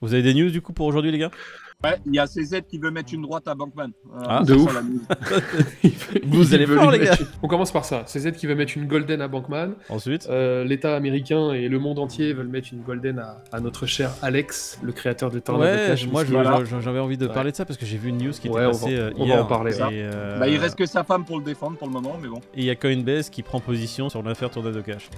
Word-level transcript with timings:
Vous 0.00 0.14
avez 0.14 0.22
des 0.22 0.34
news 0.34 0.50
du 0.50 0.60
coup 0.62 0.72
pour 0.72 0.86
aujourd'hui, 0.86 1.10
les 1.10 1.18
gars? 1.18 1.30
Ouais, 1.84 1.96
il 2.06 2.14
y 2.14 2.18
a 2.18 2.26
CZ 2.26 2.62
qui 2.68 2.78
veut 2.78 2.90
mettre 2.90 3.14
une 3.14 3.22
droite 3.22 3.46
à 3.46 3.54
Bankman. 3.54 3.90
Euh, 4.12 4.18
Ah, 4.26 4.42
de 4.42 4.46
ça, 4.56 4.60
ouf. 4.60 4.74
la 4.74 4.82
news. 4.82 5.00
Vous 6.24 6.52
allez 6.54 6.66
lui 6.66 6.74
les 6.92 7.04
gars. 7.04 7.14
une- 7.20 7.26
On 7.42 7.46
commence 7.46 7.70
par 7.70 7.84
ça. 7.84 8.02
CZ 8.04 8.32
qui 8.32 8.48
veut 8.48 8.56
mettre 8.56 8.76
une 8.76 8.86
golden 8.86 9.20
à 9.20 9.28
Bankman. 9.28 9.74
Ensuite, 9.88 10.26
Euh, 10.28 10.64
L'État 10.64 10.96
américain 10.96 11.52
et 11.52 11.68
le 11.68 11.78
monde 11.78 12.00
entier 12.00 12.32
veulent 12.32 12.48
mettre 12.48 12.68
une 12.72 12.82
golden 12.82 13.20
à, 13.20 13.42
à 13.52 13.60
notre 13.60 13.86
cher 13.86 14.10
Alex, 14.22 14.80
le 14.82 14.90
créateur 14.92 15.30
de 15.30 15.38
Tornado 15.38 15.70
ouais, 15.80 15.86
Cash. 15.88 16.06
moi 16.08 16.24
j'avais 16.24 16.98
envie 16.98 17.16
de 17.16 17.26
Ouais. 17.28 17.32
parler 17.34 17.52
de 17.52 17.56
ça 17.56 17.64
parce 17.64 17.78
que 17.78 17.86
j'ai 17.86 17.96
vu 17.98 18.08
une 18.08 18.18
news 18.18 18.32
qui 18.32 18.48
était 18.48 18.56
Ouais, 18.56 18.62
on 18.66 18.72
va- 18.72 18.72
passée 18.72 18.96
euh, 18.96 19.10
on 19.16 19.26
va 19.26 19.42
en 19.42 19.46
parler. 19.46 19.76
Et, 19.76 19.80
euh, 19.82 20.38
Bah, 20.40 20.48
il 20.48 20.58
reste 20.58 20.76
que 20.76 20.86
sa 20.86 21.04
femme 21.04 21.24
pour 21.24 21.38
le 21.38 21.44
défendre 21.44 21.76
pour 21.76 21.86
le 21.86 21.92
moment, 21.92 22.16
mais 22.20 22.28
bon. 22.28 22.38
et 22.54 22.60
il 22.60 22.64
y 22.64 22.70
a 22.70 22.74
Coinbase 22.76 23.30
qui 23.30 23.42
prend 23.42 23.60
position 23.60 24.08
sur 24.08 24.22
l'affaire 24.24 24.50
Tornado 24.50 24.82
Cash. 24.82 25.10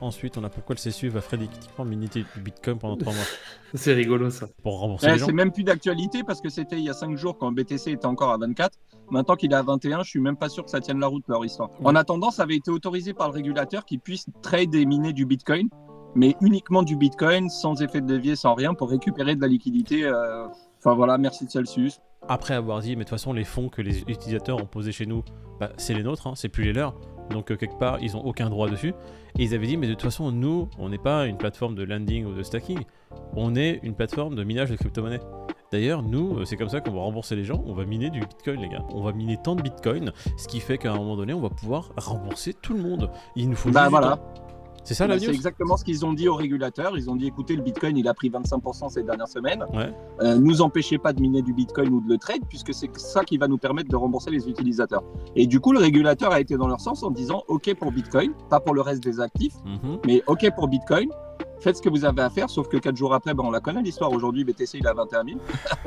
Ensuite, 0.00 0.36
on 0.38 0.44
a 0.44 0.48
pourquoi 0.48 0.74
le 0.76 0.80
CSU 0.80 1.08
va 1.08 1.20
frénétiquement 1.20 1.84
miniter 1.84 2.24
du 2.34 2.40
Bitcoin 2.42 2.78
pendant 2.78 2.96
3 2.96 3.12
mois 3.12 3.22
C'est 3.74 3.92
rigolo 3.94 4.30
ça. 4.30 4.46
pour 4.62 4.78
rembourser 4.80 5.06
Eh, 5.08 5.12
les 5.12 5.18
gens. 5.18 5.26
c'est 5.26 5.32
même 5.32 5.50
plus 5.52 5.64
d'actualité 5.64 6.22
parce 6.24 6.40
que 6.40 6.48
c'était 6.48 6.76
il 6.76 6.84
y 6.84 6.90
a 6.90 6.94
5 6.94 7.16
jours 7.16 7.36
quand 7.38 7.50
BTC 7.52 7.90
était 7.92 8.06
encore 8.06 8.30
à 8.30 8.38
24. 8.38 8.78
Maintenant 9.10 9.36
qu'il 9.36 9.52
est 9.52 9.56
à 9.56 9.62
21, 9.62 10.02
je 10.02 10.10
suis 10.10 10.20
même 10.20 10.36
pas 10.36 10.48
sûr 10.48 10.64
que 10.64 10.70
ça 10.70 10.80
tienne 10.80 10.98
la 11.00 11.06
route 11.06 11.24
leur 11.28 11.44
histoire. 11.44 11.70
En 11.82 11.94
attendant, 11.94 12.30
ça 12.30 12.42
avait 12.44 12.56
été 12.56 12.70
autorisé 12.70 13.12
par 13.14 13.28
le 13.28 13.34
régulateur 13.34 13.84
qui 13.84 13.98
puisse 13.98 14.26
trade 14.42 14.74
et 14.74 14.86
miner 14.86 15.12
du 15.12 15.26
Bitcoin, 15.26 15.68
mais 16.14 16.36
uniquement 16.40 16.82
du 16.82 16.96
Bitcoin, 16.96 17.48
sans 17.50 17.82
effet 17.82 18.00
de 18.00 18.12
levier, 18.12 18.36
sans 18.36 18.54
rien, 18.54 18.72
pour 18.74 18.88
récupérer 18.90 19.34
de 19.36 19.40
la 19.40 19.48
liquidité. 19.48 20.04
euh, 20.04 20.46
Enfin 20.78 20.94
voilà, 20.94 21.16
merci 21.18 21.46
de 21.46 21.50
Celsius. 21.50 21.98
Après 22.28 22.54
avoir 22.54 22.80
dit, 22.80 22.90
mais 22.90 23.04
de 23.04 23.08
toute 23.08 23.10
façon, 23.10 23.32
les 23.32 23.44
fonds 23.44 23.68
que 23.70 23.80
les 23.82 24.00
utilisateurs 24.02 24.58
ont 24.62 24.66
posés 24.66 24.92
chez 24.92 25.06
nous, 25.06 25.22
bah, 25.60 25.70
c'est 25.78 25.94
les 25.94 26.02
nôtres, 26.02 26.26
hein, 26.26 26.32
c'est 26.36 26.48
plus 26.50 26.64
les 26.64 26.72
leurs. 26.74 26.94
Donc, 27.30 27.50
euh, 27.50 27.56
quelque 27.56 27.78
part, 27.78 27.98
ils 28.00 28.16
ont 28.16 28.24
aucun 28.24 28.50
droit 28.50 28.68
dessus. 28.68 28.94
Et 29.38 29.44
ils 29.44 29.54
avaient 29.54 29.66
dit, 29.66 29.76
mais 29.76 29.86
de 29.86 29.92
toute 29.94 30.02
façon, 30.02 30.30
nous, 30.30 30.68
on 30.78 30.88
n'est 30.88 30.98
pas 30.98 31.26
une 31.26 31.36
plateforme 31.36 31.74
de 31.74 31.82
landing 31.82 32.24
ou 32.26 32.32
de 32.34 32.42
stacking, 32.42 32.80
on 33.34 33.54
est 33.56 33.80
une 33.82 33.94
plateforme 33.94 34.34
de 34.34 34.44
minage 34.44 34.70
de 34.70 34.76
crypto-monnaie. 34.76 35.20
D'ailleurs, 35.72 36.02
nous, 36.02 36.38
euh, 36.38 36.44
c'est 36.44 36.56
comme 36.56 36.68
ça 36.68 36.80
qu'on 36.80 36.92
va 36.92 37.00
rembourser 37.00 37.34
les 37.34 37.44
gens, 37.44 37.62
on 37.66 37.72
va 37.74 37.84
miner 37.84 38.10
du 38.10 38.20
bitcoin, 38.20 38.60
les 38.60 38.68
gars. 38.68 38.84
On 38.92 39.02
va 39.02 39.12
miner 39.12 39.38
tant 39.42 39.56
de 39.56 39.62
bitcoin, 39.62 40.12
ce 40.36 40.46
qui 40.46 40.60
fait 40.60 40.78
qu'à 40.78 40.92
un 40.92 40.96
moment 40.96 41.16
donné, 41.16 41.32
on 41.34 41.40
va 41.40 41.48
pouvoir 41.50 41.90
rembourser 41.96 42.54
tout 42.54 42.74
le 42.74 42.82
monde. 42.82 43.10
Il 43.34 43.48
nous 43.50 43.56
faut 43.56 43.70
Bah 43.70 43.84
du 43.86 43.90
voilà. 43.90 44.16
temps. 44.16 44.22
C'est 44.84 44.94
ça 44.94 45.06
la 45.06 45.14
Bah, 45.14 45.20
c'est 45.20 45.26
news 45.28 45.34
exactement 45.34 45.76
ce 45.76 45.84
qu'ils 45.84 46.04
ont 46.04 46.12
dit 46.12 46.28
aux 46.28 46.34
régulateurs. 46.34 46.96
Ils 46.96 47.08
ont 47.10 47.16
dit 47.16 47.26
écoutez, 47.26 47.56
le 47.56 47.62
Bitcoin, 47.62 47.96
il 47.96 48.06
a 48.06 48.14
pris 48.14 48.28
25% 48.30 48.90
ces 48.90 49.02
dernières 49.02 49.28
semaines. 49.28 49.64
Ouais. 49.72 49.92
Euh, 50.20 50.36
nous 50.36 50.60
empêchez 50.62 50.98
pas 50.98 51.12
de 51.12 51.20
miner 51.20 51.42
du 51.42 51.52
Bitcoin 51.54 51.88
ou 51.92 52.00
de 52.00 52.08
le 52.08 52.18
trade, 52.18 52.42
puisque 52.48 52.72
c'est 52.74 52.90
ça 52.98 53.24
qui 53.24 53.38
va 53.38 53.48
nous 53.48 53.58
permettre 53.58 53.88
de 53.88 53.96
rembourser 53.96 54.30
les 54.30 54.48
utilisateurs. 54.48 55.02
Et 55.36 55.46
du 55.46 55.58
coup, 55.58 55.72
le 55.72 55.78
régulateur 55.80 56.32
a 56.32 56.40
été 56.40 56.56
dans 56.56 56.68
leur 56.68 56.80
sens 56.80 57.02
en 57.02 57.10
disant 57.10 57.42
ok 57.48 57.74
pour 57.74 57.90
Bitcoin, 57.92 58.32
pas 58.50 58.60
pour 58.60 58.74
le 58.74 58.82
reste 58.82 59.02
des 59.02 59.20
actifs, 59.20 59.54
Mhm. 59.64 59.98
mais 60.06 60.22
ok 60.26 60.50
pour 60.54 60.68
Bitcoin. 60.68 61.08
Faites 61.60 61.76
ce 61.76 61.82
que 61.82 61.88
vous 61.88 62.04
avez 62.04 62.22
à 62.22 62.30
faire, 62.30 62.50
sauf 62.50 62.68
que 62.68 62.76
4 62.76 62.96
jours 62.96 63.14
après, 63.14 63.32
ben, 63.34 63.44
on 63.46 63.50
la 63.50 63.60
connaît 63.60 63.82
l'histoire. 63.82 64.12
Aujourd'hui, 64.12 64.44
BTC 64.44 64.78
il 64.78 64.84
est 64.84 64.88
à 64.88 64.94
21 64.94 65.24
000. 65.24 65.38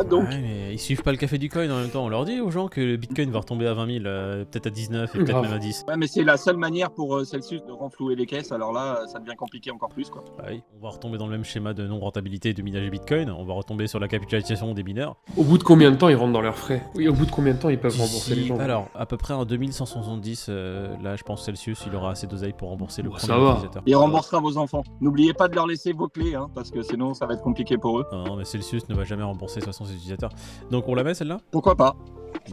Donc, 0.10 0.28
Ouais, 0.30 0.40
mais 0.42 0.74
ils 0.74 0.80
suivent 0.80 1.04
pas 1.04 1.12
le 1.12 1.18
café 1.18 1.38
du 1.38 1.50
coin 1.50 1.70
en 1.70 1.80
même 1.80 1.90
temps. 1.90 2.06
On 2.06 2.10
leur 2.10 2.26
dit 2.26 2.40
aux 2.40 2.50
gens 2.52 2.68
que 2.68 2.82
le 2.82 2.98
bitcoin 2.98 3.30
va 3.32 3.40
retomber 3.40 3.68
à 3.68 3.74
20 3.74 3.86
000, 3.88 4.06
euh, 4.06 4.46
peut-être 4.46 4.68
à 4.68 4.70
19 4.70 5.16
et 5.16 5.18
peut-être 5.20 5.42
même 5.42 5.54
à 5.54 5.60
10. 5.60 5.86
ouais, 5.88 5.98
mais 5.98 6.08
c'est 6.08 6.24
la 6.24 6.38
seule 6.38 6.58
manière 6.58 6.92
pour 6.92 7.16
euh, 7.16 7.24
Celsius 7.26 7.64
de 7.66 7.72
renflouer 7.72 8.16
les 8.16 8.26
caisses. 8.26 8.52
Alors 8.52 8.72
là, 8.74 9.02
ça 9.08 9.20
devient 9.20 9.36
compliqué 9.38 9.70
encore 9.72 9.90
plus. 9.90 10.10
Quoi. 10.10 10.24
Bah 10.38 10.46
oui, 10.50 10.62
on 10.80 10.84
va 10.84 10.90
retomber 10.90 11.18
dans 11.18 11.26
le 11.26 11.32
même 11.32 11.44
schéma 11.46 11.74
de 11.74 11.86
non-rentabilité 11.86 12.54
de 12.54 12.62
minage 12.62 12.90
Bitcoin, 12.90 13.30
on 13.32 13.44
va 13.44 13.54
retomber 13.54 13.88
sur 13.88 14.00
la 14.00 14.08
capitalisation 14.08 14.74
des 14.74 14.84
mineurs. 14.84 15.16
Au 15.36 15.44
bout 15.44 15.58
de 15.58 15.64
combien 15.64 15.92
de 15.92 15.96
temps 15.98 16.10
ils 16.10 16.16
rentrent 16.16 16.34
dans 16.34 16.42
leurs 16.42 16.58
frais? 16.58 16.84
Oui, 16.96 17.08
au 17.08 17.14
bout 17.14 17.26
de 17.26 17.32
combien 17.32 17.54
de 17.54 17.60
temps 17.60 17.70
ils 17.70 17.80
peuvent 17.80 17.92
rembourser 17.98 18.36
les 18.36 18.46
gens? 18.46 18.58
Alors, 18.60 18.88
à 18.96 19.06
peu 19.06 19.18
près 19.18 19.34
en 19.34 19.46
2170, 19.46 20.48
euh, 20.50 20.96
là 21.04 21.16
je 21.16 21.24
pense 21.24 21.44
Celsius, 21.46 21.84
il 21.88 21.96
aura 21.96 22.12
assez 22.12 22.28
d'oseille 22.28 22.54
pour 22.58 22.70
rembourser 22.70 23.02
le 23.02 23.10
Bon, 23.10 23.16
premier 23.16 23.28
ça 23.28 23.38
va. 23.38 23.52
utilisateur. 23.52 23.84
Et 23.86 23.96
remboursera 23.96 24.40
vos 24.40 24.58
enfants. 24.58 24.84
N'oubliez 25.02 25.34
pas 25.34 25.48
de 25.48 25.56
leur 25.56 25.67
laisser 25.68 25.94
vos 25.94 26.08
clés, 26.08 26.36
hein, 26.36 26.48
parce 26.56 26.72
que 26.72 26.82
sinon, 26.82 27.14
ça 27.14 27.26
va 27.26 27.34
être 27.34 27.44
compliqué 27.44 27.78
pour 27.78 28.00
eux. 28.00 28.06
Non, 28.12 28.36
mais 28.36 28.46
Celsius 28.46 28.88
ne 28.90 28.96
va 28.96 29.04
jamais 29.04 29.24
rembourser 29.24 29.60
de 29.60 29.66
toute 29.66 29.74
façon 29.74 29.86
ses 29.86 29.96
utilisateurs. 29.96 30.32
Donc 30.72 30.88
on 30.88 30.96
la 30.96 31.04
met 31.04 31.14
celle-là? 31.14 31.40
Pourquoi 31.52 31.76
pas 31.76 31.96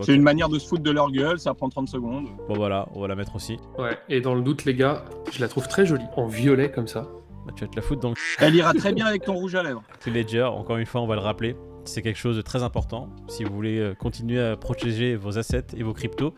C'est 0.00 0.14
une 0.14 0.22
manière 0.22 0.48
de 0.48 0.58
se 0.58 0.68
foutre 0.68 0.82
de 0.82 0.90
leur 0.90 1.10
gueule, 1.10 1.38
ça 1.38 1.54
prend 1.54 1.68
30 1.68 1.88
secondes. 1.88 2.26
Bon 2.48 2.54
voilà, 2.54 2.88
on 2.94 3.00
va 3.00 3.08
la 3.08 3.14
mettre 3.14 3.36
aussi. 3.36 3.58
Ouais, 3.78 3.98
et 4.08 4.20
dans 4.20 4.34
le 4.34 4.42
doute, 4.42 4.64
les 4.64 4.74
gars, 4.74 5.04
je 5.32 5.40
la 5.40 5.48
trouve 5.48 5.68
très 5.68 5.86
jolie. 5.86 6.04
En 6.16 6.26
violet 6.26 6.70
comme 6.70 6.86
ça. 6.86 7.08
Bah, 7.46 7.52
tu 7.54 7.64
vas 7.64 7.70
te 7.70 7.76
la 7.76 7.82
foutre 7.82 8.00
dans 8.00 8.10
le 8.10 8.16
Elle 8.40 8.54
ira 8.54 8.72
très 8.72 8.92
bien 8.92 9.06
avec 9.06 9.24
ton 9.24 9.34
rouge 9.34 9.54
à 9.54 9.62
lèvres. 9.62 9.82
Ledger, 10.06 10.44
encore 10.44 10.78
une 10.78 10.86
fois 10.86 11.00
on 11.02 11.06
va 11.06 11.14
le 11.14 11.20
rappeler. 11.20 11.56
C'est 11.86 12.02
quelque 12.02 12.18
chose 12.18 12.36
de 12.36 12.42
très 12.42 12.62
important. 12.62 13.08
Si 13.28 13.44
vous 13.44 13.54
voulez 13.54 13.78
euh, 13.78 13.94
continuer 13.94 14.40
à 14.40 14.56
protéger 14.56 15.16
vos 15.16 15.38
assets 15.38 15.66
et 15.76 15.82
vos 15.82 15.92
cryptos, 15.92 16.34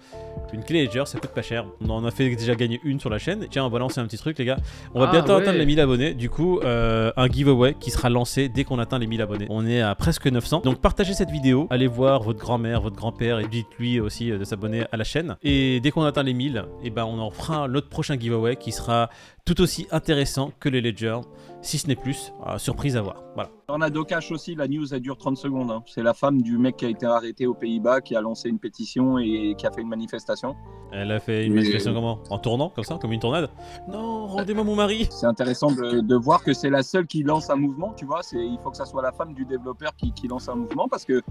une 0.52 0.64
clé 0.64 0.84
Ledger 0.84 1.04
ça 1.06 1.18
coûte 1.18 1.30
pas 1.30 1.42
cher. 1.42 1.66
On 1.80 1.90
en 1.90 2.04
a 2.04 2.10
fait 2.10 2.28
déjà 2.34 2.54
gagner 2.54 2.80
une 2.84 2.98
sur 2.98 3.10
la 3.10 3.18
chaîne. 3.18 3.46
Tiens, 3.50 3.64
on 3.64 3.68
va 3.68 3.78
lancer 3.78 4.00
un 4.00 4.06
petit 4.06 4.18
truc, 4.18 4.38
les 4.38 4.44
gars. 4.44 4.56
On 4.94 5.00
va 5.00 5.06
Ah, 5.08 5.12
bientôt 5.12 5.34
ouais. 5.34 5.42
atteindre 5.42 5.58
les 5.58 5.66
1000 5.66 5.80
abonnés. 5.80 6.14
Du 6.14 6.28
coup, 6.30 6.58
euh, 6.60 7.12
un 7.16 7.28
giveaway 7.28 7.74
qui 7.78 7.90
sera 7.90 8.10
lancé 8.10 8.48
dès 8.48 8.64
qu'on 8.64 8.78
atteint 8.78 8.98
les 8.98 9.06
1000 9.06 9.22
abonnés. 9.22 9.46
On 9.48 9.64
est 9.66 9.80
à 9.80 9.94
presque 9.94 10.26
900. 10.26 10.62
Donc 10.64 10.80
partagez 10.80 11.14
cette 11.14 11.30
vidéo. 11.30 11.66
Allez 11.70 11.86
voir 11.86 12.22
votre 12.22 12.38
grand-mère, 12.40 12.80
votre 12.80 12.96
grand-père 12.96 13.38
et 13.38 13.46
dites-lui 13.46 14.00
aussi 14.00 14.32
euh, 14.32 14.38
de 14.38 14.44
s'abonner 14.44 14.84
à 14.90 14.96
la 14.96 15.04
chaîne. 15.04 15.36
Et 15.42 15.80
dès 15.80 15.90
qu'on 15.92 16.02
atteint 16.02 16.22
les 16.24 16.34
1000, 16.34 16.64
et 16.82 16.90
ben 16.90 17.04
on 17.04 17.18
en 17.20 17.30
fera 17.30 17.68
notre 17.68 17.88
prochain 17.88 18.18
giveaway 18.18 18.56
qui 18.56 18.72
sera 18.72 19.10
tout 19.46 19.60
aussi 19.62 19.86
intéressant 19.92 20.50
que 20.60 20.68
les 20.68 20.80
Ledger, 20.82 21.18
si 21.62 21.78
ce 21.78 21.86
n'est 21.86 21.96
plus. 21.96 22.32
Ah, 22.44 22.58
surprise 22.58 22.96
à 22.96 23.00
voir. 23.00 23.22
Voilà. 23.34 23.48
Tornado 23.68 24.04
Cash 24.04 24.30
aussi, 24.32 24.54
la 24.56 24.66
news, 24.68 24.92
elle 24.92 25.00
dure 25.00 25.16
30 25.16 25.36
secondes. 25.36 25.70
hein. 25.70 25.82
C'est 25.86 26.02
la 26.02 26.14
femme 26.14 26.42
du 26.42 26.58
mec 26.58 26.76
qui 26.76 26.84
a 26.84 26.88
été 26.88 27.06
arrêté 27.06 27.46
aux 27.46 27.54
Pays-Bas, 27.54 28.00
qui 28.00 28.14
a 28.16 28.20
lancé 28.20 28.48
une 28.48 28.58
pétition 28.58 29.18
et 29.18 29.54
qui 29.56 29.66
a 29.66 29.70
fait 29.72 29.80
une 29.82 29.88
manifestation. 29.88 30.54
Elle 30.92 31.10
a 31.12 31.20
fait 31.20 31.46
une 31.46 31.54
manifestation 31.54 31.94
comment? 31.94 32.18
En 32.28 32.38
tournant, 32.38 32.70
comme 32.70 32.84
ça, 32.84 32.98
comme 33.00 33.12
une 33.12 33.20
tornade 33.20 33.48
Non, 33.88 34.26
rendez-moi 34.26 34.64
mon 34.64 34.74
mari 34.76 35.06
C'est 35.10 35.26
intéressant 35.26 35.70
de, 35.70 36.00
de 36.00 36.14
voir 36.16 36.42
que 36.42 36.52
c'est 36.52 36.70
la 36.70 36.82
seule 36.82 37.06
qui 37.06 37.22
lance 37.22 37.48
un 37.48 37.56
mouvement, 37.56 37.92
tu 37.96 38.04
vois. 38.04 38.22
C'est, 38.22 38.38
il 38.44 38.58
faut 38.62 38.70
que 38.70 38.76
ça 38.76 38.84
soit 38.84 39.02
la 39.02 39.12
femme 39.12 39.32
du 39.32 39.44
développeur 39.44 39.94
qui, 39.96 40.12
qui 40.12 40.26
lance 40.28 40.48
un 40.48 40.56
mouvement 40.56 40.88
parce 40.88 41.04
que 41.04 41.22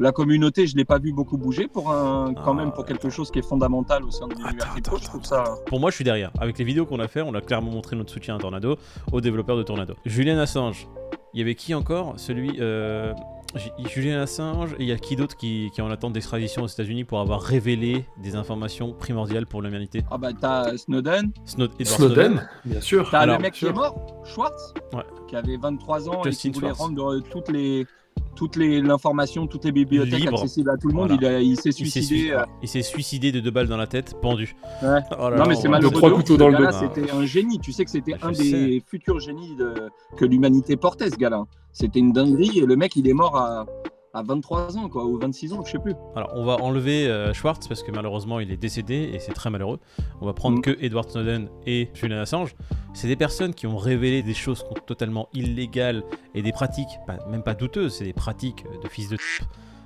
la 0.00 0.12
communauté, 0.12 0.66
je 0.66 0.76
l'ai 0.76 0.84
pas 0.84 0.98
vu 0.98 1.12
beaucoup 1.12 1.36
bouger 1.38 1.68
pour 1.68 1.90
un, 1.92 2.34
quand 2.34 2.52
Ah, 2.52 2.54
même 2.54 2.72
pour 2.72 2.84
quelque 2.84 3.10
chose 3.10 3.30
qui 3.30 3.38
est 3.38 3.46
fondamental 3.46 4.02
au 4.04 4.10
sein 4.10 4.26
de 4.26 4.34
l'univers 4.34 4.70
crypto. 4.70 4.96
Je 4.98 5.04
trouve 5.04 5.24
ça. 5.24 5.44
Pour 5.66 5.78
moi, 5.78 5.90
je 5.90 5.96
suis 5.96 6.04
derrière. 6.04 6.30
Avec 6.40 6.58
les 6.58 6.64
vidéos 6.64 6.86
qu'on 6.86 7.00
a 7.00 7.06
fait, 7.08 7.20
on 7.22 7.34
a 7.34 7.40
clairement 7.40 7.70
montré 7.70 7.94
notre 7.96 8.10
soutien 8.12 8.36
à 8.36 8.38
Tornado, 8.38 8.76
aux 9.12 9.20
développeurs 9.20 9.56
de 9.56 9.62
Tornado. 9.62 9.94
Julian 10.06 10.38
Assange. 10.38 10.88
Il 11.34 11.38
y 11.38 11.42
avait 11.42 11.54
qui 11.54 11.74
encore? 11.74 12.14
Celui. 12.16 12.56
Euh... 12.60 13.12
J- 13.56 13.72
Julian 13.88 14.20
Assange, 14.20 14.74
et 14.74 14.84
il 14.84 14.86
y 14.86 14.92
a 14.92 14.96
qui 14.96 15.16
d'autre 15.16 15.36
qui, 15.36 15.70
qui 15.74 15.80
est 15.80 15.82
en 15.82 15.90
attente 15.90 16.12
d'extradition 16.12 16.62
aux 16.62 16.68
États-Unis 16.68 17.02
pour 17.02 17.18
avoir 17.18 17.40
révélé 17.40 18.04
des 18.22 18.36
informations 18.36 18.92
primordiales 18.92 19.44
pour 19.44 19.60
l'humanité? 19.60 20.04
Ah 20.08 20.18
bah 20.18 20.28
t'as 20.40 20.76
Snowden, 20.76 21.32
Snowden, 21.46 21.74
Edward 21.80 21.96
Snowden. 21.98 22.14
Snowden, 22.32 22.48
bien 22.64 22.80
sûr. 22.80 23.08
t'as 23.10 23.26
le 23.26 23.38
mec 23.38 23.54
qui 23.54 23.66
est 23.66 23.72
mort, 23.72 24.22
Schwartz, 24.24 24.72
Ouais. 24.92 25.02
qui 25.26 25.34
avait 25.34 25.56
23 25.56 26.08
ans 26.08 26.22
Justin 26.22 26.48
et 26.48 26.52
qui 26.52 26.60
voulait 26.60 26.72
Schwartz. 26.72 26.80
rendre 26.80 27.12
euh, 27.12 27.20
toutes 27.28 27.48
les 27.48 27.88
toutes 28.36 28.56
les 28.56 28.80
l'information, 28.80 29.46
toutes 29.46 29.64
les 29.64 29.72
bibliothèques 29.72 30.20
Libre. 30.20 30.34
accessibles 30.38 30.70
à 30.70 30.76
tout 30.76 30.88
le 30.88 30.94
monde. 30.94 31.16
Voilà. 31.20 31.40
Il, 31.40 31.56
s'est 31.56 31.70
Il 31.70 31.72
s'est 31.72 32.00
suicidé. 32.00 32.06
sui- 32.20 32.32
euh, 32.32 32.42
il 32.62 32.68
s'est 32.68 32.82
suicidé 32.82 33.32
de 33.32 33.40
deux 33.40 33.50
balles 33.50 33.68
dans 33.68 33.76
la 33.76 33.86
tête, 33.86 34.14
pendu. 34.20 34.56
Ouais. 34.82 35.00
Oh 35.18 35.28
là 35.30 35.36
Non 35.36 35.46
mais 35.46 35.54
c'est 35.54 35.68
on 35.68 35.72
va- 35.72 35.78
malheureux. 35.78 35.92
trois 35.94 36.10
couteaux 36.14 36.36
dans 36.36 36.48
le 36.48 36.56
dos. 36.58 36.70
C'était 36.72 37.10
un 37.10 37.24
génie. 37.26 37.58
Tu 37.58 37.72
sais 37.72 37.84
que 37.84 37.90
c'était 37.90 38.12
Bah, 38.12 38.28
un 38.28 38.34
sais. 38.34 38.42
des 38.44 38.82
futurs 38.86 39.20
génies 39.20 39.56
de... 39.56 39.74
que 40.16 40.24
l'humanité 40.24 40.76
portait, 40.76 41.10
ce 41.10 41.16
gars-là. 41.16 41.44
C'était 41.72 41.98
une 41.98 42.12
dinguerie 42.12 42.58
et 42.58 42.66
le 42.66 42.76
mec, 42.76 42.96
il 42.96 43.08
est 43.08 43.12
mort 43.14 43.36
à, 43.36 43.66
à 44.12 44.22
23 44.22 44.76
ans, 44.76 44.88
quoi, 44.88 45.04
ou 45.04 45.18
26 45.18 45.52
ans, 45.52 45.62
je 45.64 45.70
sais 45.72 45.78
plus. 45.78 45.94
Alors, 46.16 46.30
on 46.34 46.44
va 46.44 46.56
enlever 46.56 47.06
euh, 47.06 47.32
Schwartz 47.32 47.68
parce 47.68 47.82
que 47.82 47.92
malheureusement 47.92 48.40
il 48.40 48.50
est 48.50 48.56
décédé 48.56 49.10
et 49.14 49.18
c'est 49.20 49.32
très 49.32 49.50
malheureux. 49.50 49.78
On 50.20 50.26
va 50.26 50.32
prendre 50.32 50.58
Mm. 50.58 50.62
que 50.62 50.76
Edward 50.80 51.08
Snowden 51.10 51.48
et 51.66 51.90
Julian 51.94 52.18
Assange. 52.18 52.54
C'est 52.92 53.06
des 53.08 53.16
personnes 53.16 53.54
qui 53.54 53.66
ont 53.68 53.76
révélé 53.76 54.22
des 54.22 54.34
choses 54.34 54.64
totalement 54.86 55.28
illégales 55.32 56.02
et 56.34 56.42
des 56.42 56.50
pratiques, 56.52 56.88
pas- 57.06 57.18
même 57.28 57.42
pas 57.44 57.54
douteuses, 57.54 57.94
c'est 57.94 58.04
des 58.04 58.12
pratiques 58.12 58.64
de 58.82 58.88
fils 58.88 59.08
de 59.08 59.16
t- 59.16 59.22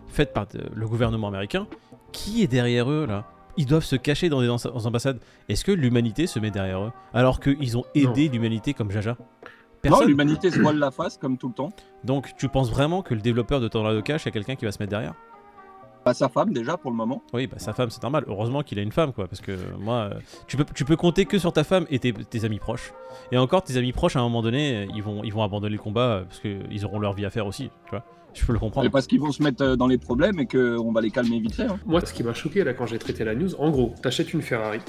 faites 0.08 0.32
par 0.32 0.46
le 0.72 0.88
gouvernement 0.88 1.28
américain. 1.28 1.66
Qui 2.12 2.42
est 2.42 2.46
derrière 2.46 2.90
eux 2.90 3.06
là? 3.06 3.26
Ils 3.56 3.66
doivent 3.66 3.84
se 3.84 3.94
cacher 3.96 4.28
dans 4.30 4.40
des 4.40 4.48
ambassades. 4.48 5.20
Est-ce 5.48 5.64
que 5.64 5.70
l'humanité 5.70 6.26
se 6.26 6.40
met 6.40 6.50
derrière 6.50 6.80
eux? 6.82 6.92
Alors 7.12 7.38
qu'ils 7.40 7.76
ont 7.78 7.84
aidé 7.94 8.28
l'humanité 8.28 8.74
comme 8.74 8.90
Jaja? 8.90 9.16
Non, 9.84 9.90
Personne. 9.90 10.08
l'humanité 10.08 10.50
se 10.50 10.60
voile 10.60 10.78
la 10.78 10.90
face, 10.90 11.16
comme 11.18 11.36
tout 11.38 11.48
le 11.48 11.54
temps. 11.54 11.70
Donc 12.04 12.30
tu 12.36 12.48
penses 12.48 12.70
vraiment 12.70 13.02
que 13.02 13.14
le 13.14 13.20
développeur 13.20 13.60
de 13.60 13.68
Tornado 13.68 14.00
Cash, 14.02 14.22
il 14.24 14.26
y 14.26 14.28
a 14.28 14.32
quelqu'un 14.32 14.54
qui 14.56 14.64
va 14.64 14.72
se 14.72 14.78
mettre 14.80 14.90
derrière? 14.90 15.14
Pas 16.04 16.12
sa 16.12 16.28
femme, 16.28 16.52
déjà, 16.52 16.76
pour 16.76 16.90
le 16.90 16.96
moment. 16.98 17.22
Oui, 17.32 17.46
bah, 17.46 17.56
sa 17.58 17.72
femme, 17.72 17.88
c'est 17.88 18.02
normal. 18.02 18.24
Heureusement 18.28 18.62
qu'il 18.62 18.78
a 18.78 18.82
une 18.82 18.92
femme, 18.92 19.14
quoi. 19.14 19.26
Parce 19.26 19.40
que 19.40 19.52
moi, 19.78 20.10
euh, 20.12 20.18
tu, 20.46 20.58
peux, 20.58 20.66
tu 20.74 20.84
peux 20.84 20.96
compter 20.96 21.24
que 21.24 21.38
sur 21.38 21.50
ta 21.54 21.64
femme 21.64 21.86
et 21.88 21.98
tes, 21.98 22.12
tes 22.12 22.44
amis 22.44 22.58
proches. 22.58 22.92
Et 23.32 23.38
encore, 23.38 23.62
tes 23.64 23.78
amis 23.78 23.92
proches, 23.92 24.14
à 24.16 24.20
un 24.20 24.24
moment 24.24 24.42
donné, 24.42 24.86
ils 24.94 25.02
vont, 25.02 25.24
ils 25.24 25.32
vont 25.32 25.42
abandonner 25.42 25.72
le 25.76 25.80
combat 25.80 26.00
euh, 26.02 26.24
parce 26.24 26.40
qu'ils 26.40 26.84
auront 26.84 26.98
leur 26.98 27.14
vie 27.14 27.24
à 27.24 27.30
faire 27.30 27.46
aussi. 27.46 27.70
Tu 27.86 27.90
vois 27.92 28.04
Je 28.34 28.44
peux 28.44 28.52
le 28.52 28.58
comprendre. 28.58 28.90
parce 28.90 29.06
qu'ils 29.06 29.18
vont 29.20 29.32
se 29.32 29.42
mettre 29.42 29.62
euh, 29.64 29.76
dans 29.76 29.86
les 29.86 29.96
problèmes 29.96 30.38
et 30.40 30.46
qu'on 30.46 30.92
va 30.92 31.00
les 31.00 31.10
calmer 31.10 31.40
vite 31.40 31.54
fait. 31.54 31.62
hein. 31.64 31.78
Moi, 31.86 32.02
ce 32.04 32.12
qui 32.12 32.22
m'a 32.22 32.34
choqué 32.34 32.64
là 32.64 32.74
quand 32.74 32.84
j'ai 32.84 32.98
traité 32.98 33.24
la 33.24 33.34
news, 33.34 33.54
en 33.58 33.70
gros, 33.70 33.94
t'achètes 34.02 34.34
une 34.34 34.42
Ferrari, 34.42 34.80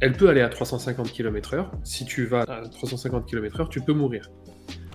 elle 0.00 0.12
peut 0.12 0.28
aller 0.28 0.40
à 0.40 0.48
350 0.48 1.12
km/h. 1.12 1.66
Si 1.84 2.04
tu 2.04 2.26
vas 2.26 2.42
à 2.42 2.68
350 2.68 3.26
km/h, 3.26 3.68
tu 3.68 3.80
peux 3.80 3.92
mourir. 3.92 4.30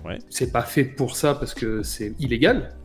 Ouais. 0.04 0.18
C'est 0.30 0.52
pas 0.52 0.62
fait 0.62 0.84
pour 0.84 1.16
ça 1.16 1.34
parce 1.34 1.54
que 1.54 1.82
c'est 1.82 2.14
illégal. 2.18 2.76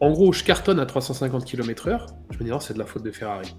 En 0.00 0.10
gros, 0.10 0.32
je 0.32 0.42
cartonne 0.44 0.80
à 0.80 0.86
350 0.86 1.44
km/h. 1.44 2.06
Je 2.30 2.38
me 2.38 2.44
dis 2.44 2.50
non, 2.50 2.60
c'est 2.60 2.74
de 2.74 2.78
la 2.78 2.86
faute 2.86 3.02
de 3.02 3.10
Ferrari. 3.10 3.54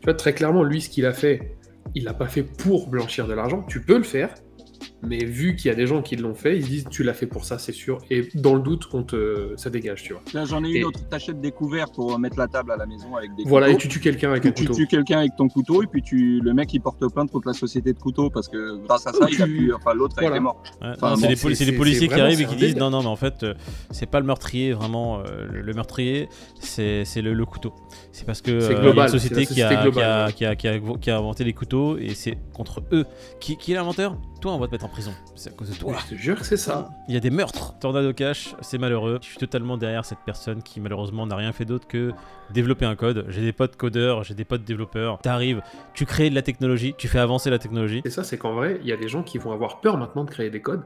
Tu 0.00 0.04
vois, 0.04 0.14
très 0.14 0.32
clairement, 0.32 0.62
lui, 0.62 0.80
ce 0.80 0.88
qu'il 0.88 1.06
a 1.06 1.12
fait, 1.12 1.56
il 1.94 2.04
l'a 2.04 2.14
pas 2.14 2.28
fait 2.28 2.42
pour 2.42 2.88
blanchir 2.88 3.26
de 3.26 3.34
l'argent. 3.34 3.62
Tu 3.62 3.82
peux 3.82 3.96
le 3.96 4.04
faire, 4.04 4.34
Mais 5.02 5.24
vu 5.24 5.56
qu'il 5.56 5.68
y 5.70 5.72
a 5.72 5.74
des 5.74 5.86
gens 5.86 6.02
qui 6.02 6.16
l'ont 6.16 6.34
fait, 6.34 6.58
ils 6.58 6.64
disent 6.66 6.84
tu 6.90 7.02
l'as 7.02 7.14
fait 7.14 7.26
pour 7.26 7.44
ça, 7.44 7.58
c'est 7.58 7.72
sûr. 7.72 7.98
Et 8.10 8.28
dans 8.34 8.54
le 8.54 8.60
doute, 8.60 8.86
on 8.92 9.02
te... 9.02 9.54
ça 9.56 9.70
dégage, 9.70 10.02
tu 10.02 10.12
vois. 10.12 10.22
Là, 10.34 10.44
j'en 10.44 10.62
ai 10.62 10.68
Et- 10.68 10.78
une 10.80 10.84
autre. 10.84 11.00
T'achètes 11.08 11.40
des 11.40 11.52
couverts 11.52 11.90
pour 11.90 12.18
mettre 12.18 12.38
la 12.38 12.48
table 12.48 12.70
à 12.72 12.76
la 12.76 12.84
maison 12.86 13.16
avec 13.16 13.34
des 13.34 13.44
Voilà, 13.46 13.70
et 13.70 13.76
tu 13.76 13.88
tues 13.88 14.00
quelqu'un 14.00 14.30
avec 14.30 14.44
un 14.46 14.50
tu 14.52 14.64
couteau. 14.64 14.74
tues 14.76 14.86
quelqu'un 14.86 15.20
avec 15.20 15.36
ton 15.36 15.48
couteau 15.48 15.82
et 15.82 15.86
puis 15.86 16.02
tu 16.02 16.40
le 16.40 16.52
mec 16.52 16.72
il 16.74 16.80
porte 16.80 16.98
plainte 17.12 17.30
contre 17.30 17.48
la 17.48 17.54
société 17.54 17.92
de 17.94 17.98
couteaux 17.98 18.28
parce 18.30 18.48
que 18.48 18.76
grâce 18.86 19.06
à 19.06 19.12
ça 19.12 19.26
il 19.30 19.40
a 19.40 19.46
Tu- 19.46 19.52
pu 19.56 19.72
enfin 19.72 19.94
l'autre 19.94 20.14
Voilà. 20.18 20.36
été 20.36 20.40
mort. 20.40 20.62
Ouais, 20.82 20.88
Enfin, 20.94 21.10
non, 21.10 21.16
c'est 21.16 21.22
bon, 21.22 21.48
les, 21.48 21.56
poli- 21.56 21.72
policiers 21.72 22.08
qui 22.08 22.20
arrivent 22.20 22.40
et 22.42 22.46
qui 22.46 22.56
disent 22.56 22.76
non, 22.76 22.90
non, 22.90 23.00
mais 23.00 23.06
en 23.08 23.16
fait, 23.16 23.42
euh, 23.42 23.54
c'est 23.90 24.06
pas 24.06 24.20
le 24.20 24.26
meurtrier 24.26 24.72
vraiment. 24.74 25.20
euh, 25.20 25.46
le, 25.50 25.60
le 25.62 25.72
meurtrier, 25.72 26.28
c'est 26.58 27.04
c'est 27.06 27.22
le, 27.22 27.32
le 27.32 27.44
couteau. 27.46 27.72
C'est 28.12 28.26
parce 28.26 28.42
que 28.42 28.60
C'est 28.60 28.74
euh, 28.74 28.82
la 28.88 28.92
qui, 28.92 29.00
a, 29.00 29.08
société 29.08 29.46
qui, 29.46 29.62
a, 29.62 29.84
ouais. 29.84 29.90
qui, 29.92 30.44
a, 30.44 30.54
qui, 30.56 30.68
a, 30.68 30.78
qui 31.00 31.10
a 31.10 31.16
inventé 31.16 31.44
les 31.44 31.52
couteaux 31.54 31.96
et 31.96 32.10
c'est 32.14 32.36
contre 32.52 32.82
eux. 32.92 33.06
Qui, 33.40 33.56
qui 33.56 33.72
est 33.72 33.76
l'inventeur? 33.76 34.16
Toi, 34.40 34.52
on 34.52 34.58
va 34.58 34.68
te 34.68 34.72
mettre 34.72 34.86
en 34.86 34.88
prison. 34.88 35.12
C'est 35.34 35.50
à 35.50 35.52
cause 35.52 35.68
de 35.68 35.74
toi. 35.74 35.94
Je 36.06 36.14
te 36.14 36.18
jure 36.18 36.38
que 36.38 36.46
c'est 36.46 36.56
ça. 36.56 36.88
Il 37.08 37.14
y 37.14 37.16
a 37.18 37.20
des 37.20 37.28
meurtres. 37.28 37.78
Tornado 37.78 38.14
Cash, 38.14 38.54
c'est 38.62 38.78
malheureux. 38.78 39.18
Je 39.20 39.26
suis 39.26 39.36
totalement 39.36 39.76
derrière 39.76 40.06
cette 40.06 40.20
personne 40.24 40.62
qui 40.62 40.80
malheureusement 40.80 41.26
n'a 41.26 41.36
rien 41.36 41.52
fait 41.52 41.66
d'autre 41.66 41.86
que 41.86 42.12
développer 42.50 42.86
un 42.86 42.96
code. 42.96 43.26
J'ai 43.28 43.42
des 43.42 43.52
potes 43.52 43.76
codeurs, 43.76 44.24
j'ai 44.24 44.32
des 44.32 44.46
potes 44.46 44.64
développeurs. 44.64 45.18
T'arrives, 45.18 45.60
tu 45.92 46.06
crées 46.06 46.30
de 46.30 46.34
la 46.34 46.40
technologie, 46.40 46.94
tu 46.96 47.06
fais 47.06 47.18
avancer 47.18 47.50
la 47.50 47.58
technologie. 47.58 48.00
Et 48.06 48.10
ça, 48.10 48.24
c'est 48.24 48.38
qu'en 48.38 48.54
vrai, 48.54 48.78
il 48.80 48.88
y 48.88 48.92
a 48.92 48.96
des 48.96 49.08
gens 49.08 49.22
qui 49.22 49.36
vont 49.36 49.52
avoir 49.52 49.82
peur 49.82 49.98
maintenant 49.98 50.24
de 50.24 50.30
créer 50.30 50.48
des 50.48 50.62
codes. 50.62 50.84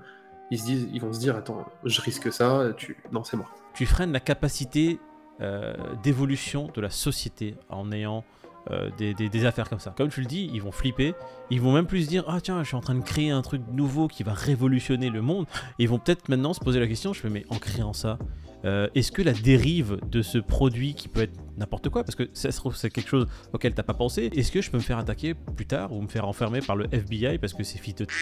Ils, 0.51 0.59
se 0.59 0.65
disent, 0.65 0.89
ils 0.93 1.01
vont 1.01 1.13
se 1.13 1.21
dire 1.21 1.37
attends, 1.37 1.65
je 1.85 2.01
risque 2.01 2.33
ça, 2.33 2.73
tu... 2.77 2.97
non, 3.13 3.23
c'est 3.23 3.37
mort. 3.37 3.55
tu 3.73 3.87
freines 3.87 4.13
la 4.13 4.21
capacité 4.21 4.99
euh, 5.41 5.75
d'évolution 6.03 6.71
de 6.75 6.81
la 6.81 6.91
société 6.91 7.55
en 7.69 7.93
ayant 7.93 8.25
euh, 8.71 8.91
des, 8.97 9.45
affaires 9.45 9.69
comme 9.69 9.79
ça. 9.79 9.95
Comme 9.97 10.09
tu 10.09 10.21
le 10.21 10.27
dis, 10.27 10.51
ils 10.53 10.63
vont 10.63 10.73
flipper, 10.73 11.15
ils 11.51 11.61
vont 11.61 11.73
même 11.73 11.87
plus 11.87 12.05
se 12.05 12.09
dire 12.09 12.25
ah 12.29 12.41
tiens 12.41 12.63
je 12.63 12.69
suis 12.69 12.77
en 12.77 12.81
train 12.81 12.95
de 12.95 13.03
créer 13.03 13.31
un 13.31 13.43
truc 13.43 13.63
nouveau 13.73 14.09
qui 14.09 14.23
va 14.23 14.33
révolutionner 14.33 15.11
le 15.11 15.21
monde. 15.21 15.47
Et 15.79 15.85
ils 15.85 15.89
vont 15.89 15.99
peut-être 15.99 16.29
maintenant 16.29 16.55
se 16.55 16.61
poser 16.61 16.81
la 16.81 16.87
question 16.87 17.13
je 17.13 17.21
fais 17.21 17.31
mais 17.31 17.45
en 17.51 17.57
créant 17.57 17.93
ça, 17.93 18.19
euh, 18.65 18.89
est-ce 18.95 19.13
que 19.13 19.23
la 19.23 19.33
dérive 19.33 19.99
de 20.11 20.23
ce 20.23 20.39
produit 20.39 20.95
qui 20.95 21.09
peut 21.09 21.23
être 21.23 21.39
n'importe 21.59 21.89
quoi 21.89 22.05
parce 22.05 22.15
que 22.17 22.29
ça 22.33 22.51
se 22.51 22.57
trouve 22.59 22.77
c'est 22.77 22.91
quelque 22.91 23.09
chose 23.09 23.27
auquel 23.53 23.75
t'as 23.75 23.83
pas 23.83 23.95
pensé, 23.95 24.31
est-ce 24.35 24.51
que 24.53 24.61
je 24.61 24.71
peux 24.71 24.77
me 24.79 24.83
faire 24.83 24.99
attaquer 24.99 25.35
plus 25.35 25.67
tard 25.67 25.93
ou 25.93 26.01
me 26.03 26.09
faire 26.09 26.27
enfermer 26.29 26.61
par 26.61 26.77
le 26.77 26.87
FBI 26.93 27.39
parce 27.39 27.53
que 27.55 27.63
ces 27.63 27.79
fils 27.79 27.95
de 27.95 28.05
t- 28.05 28.13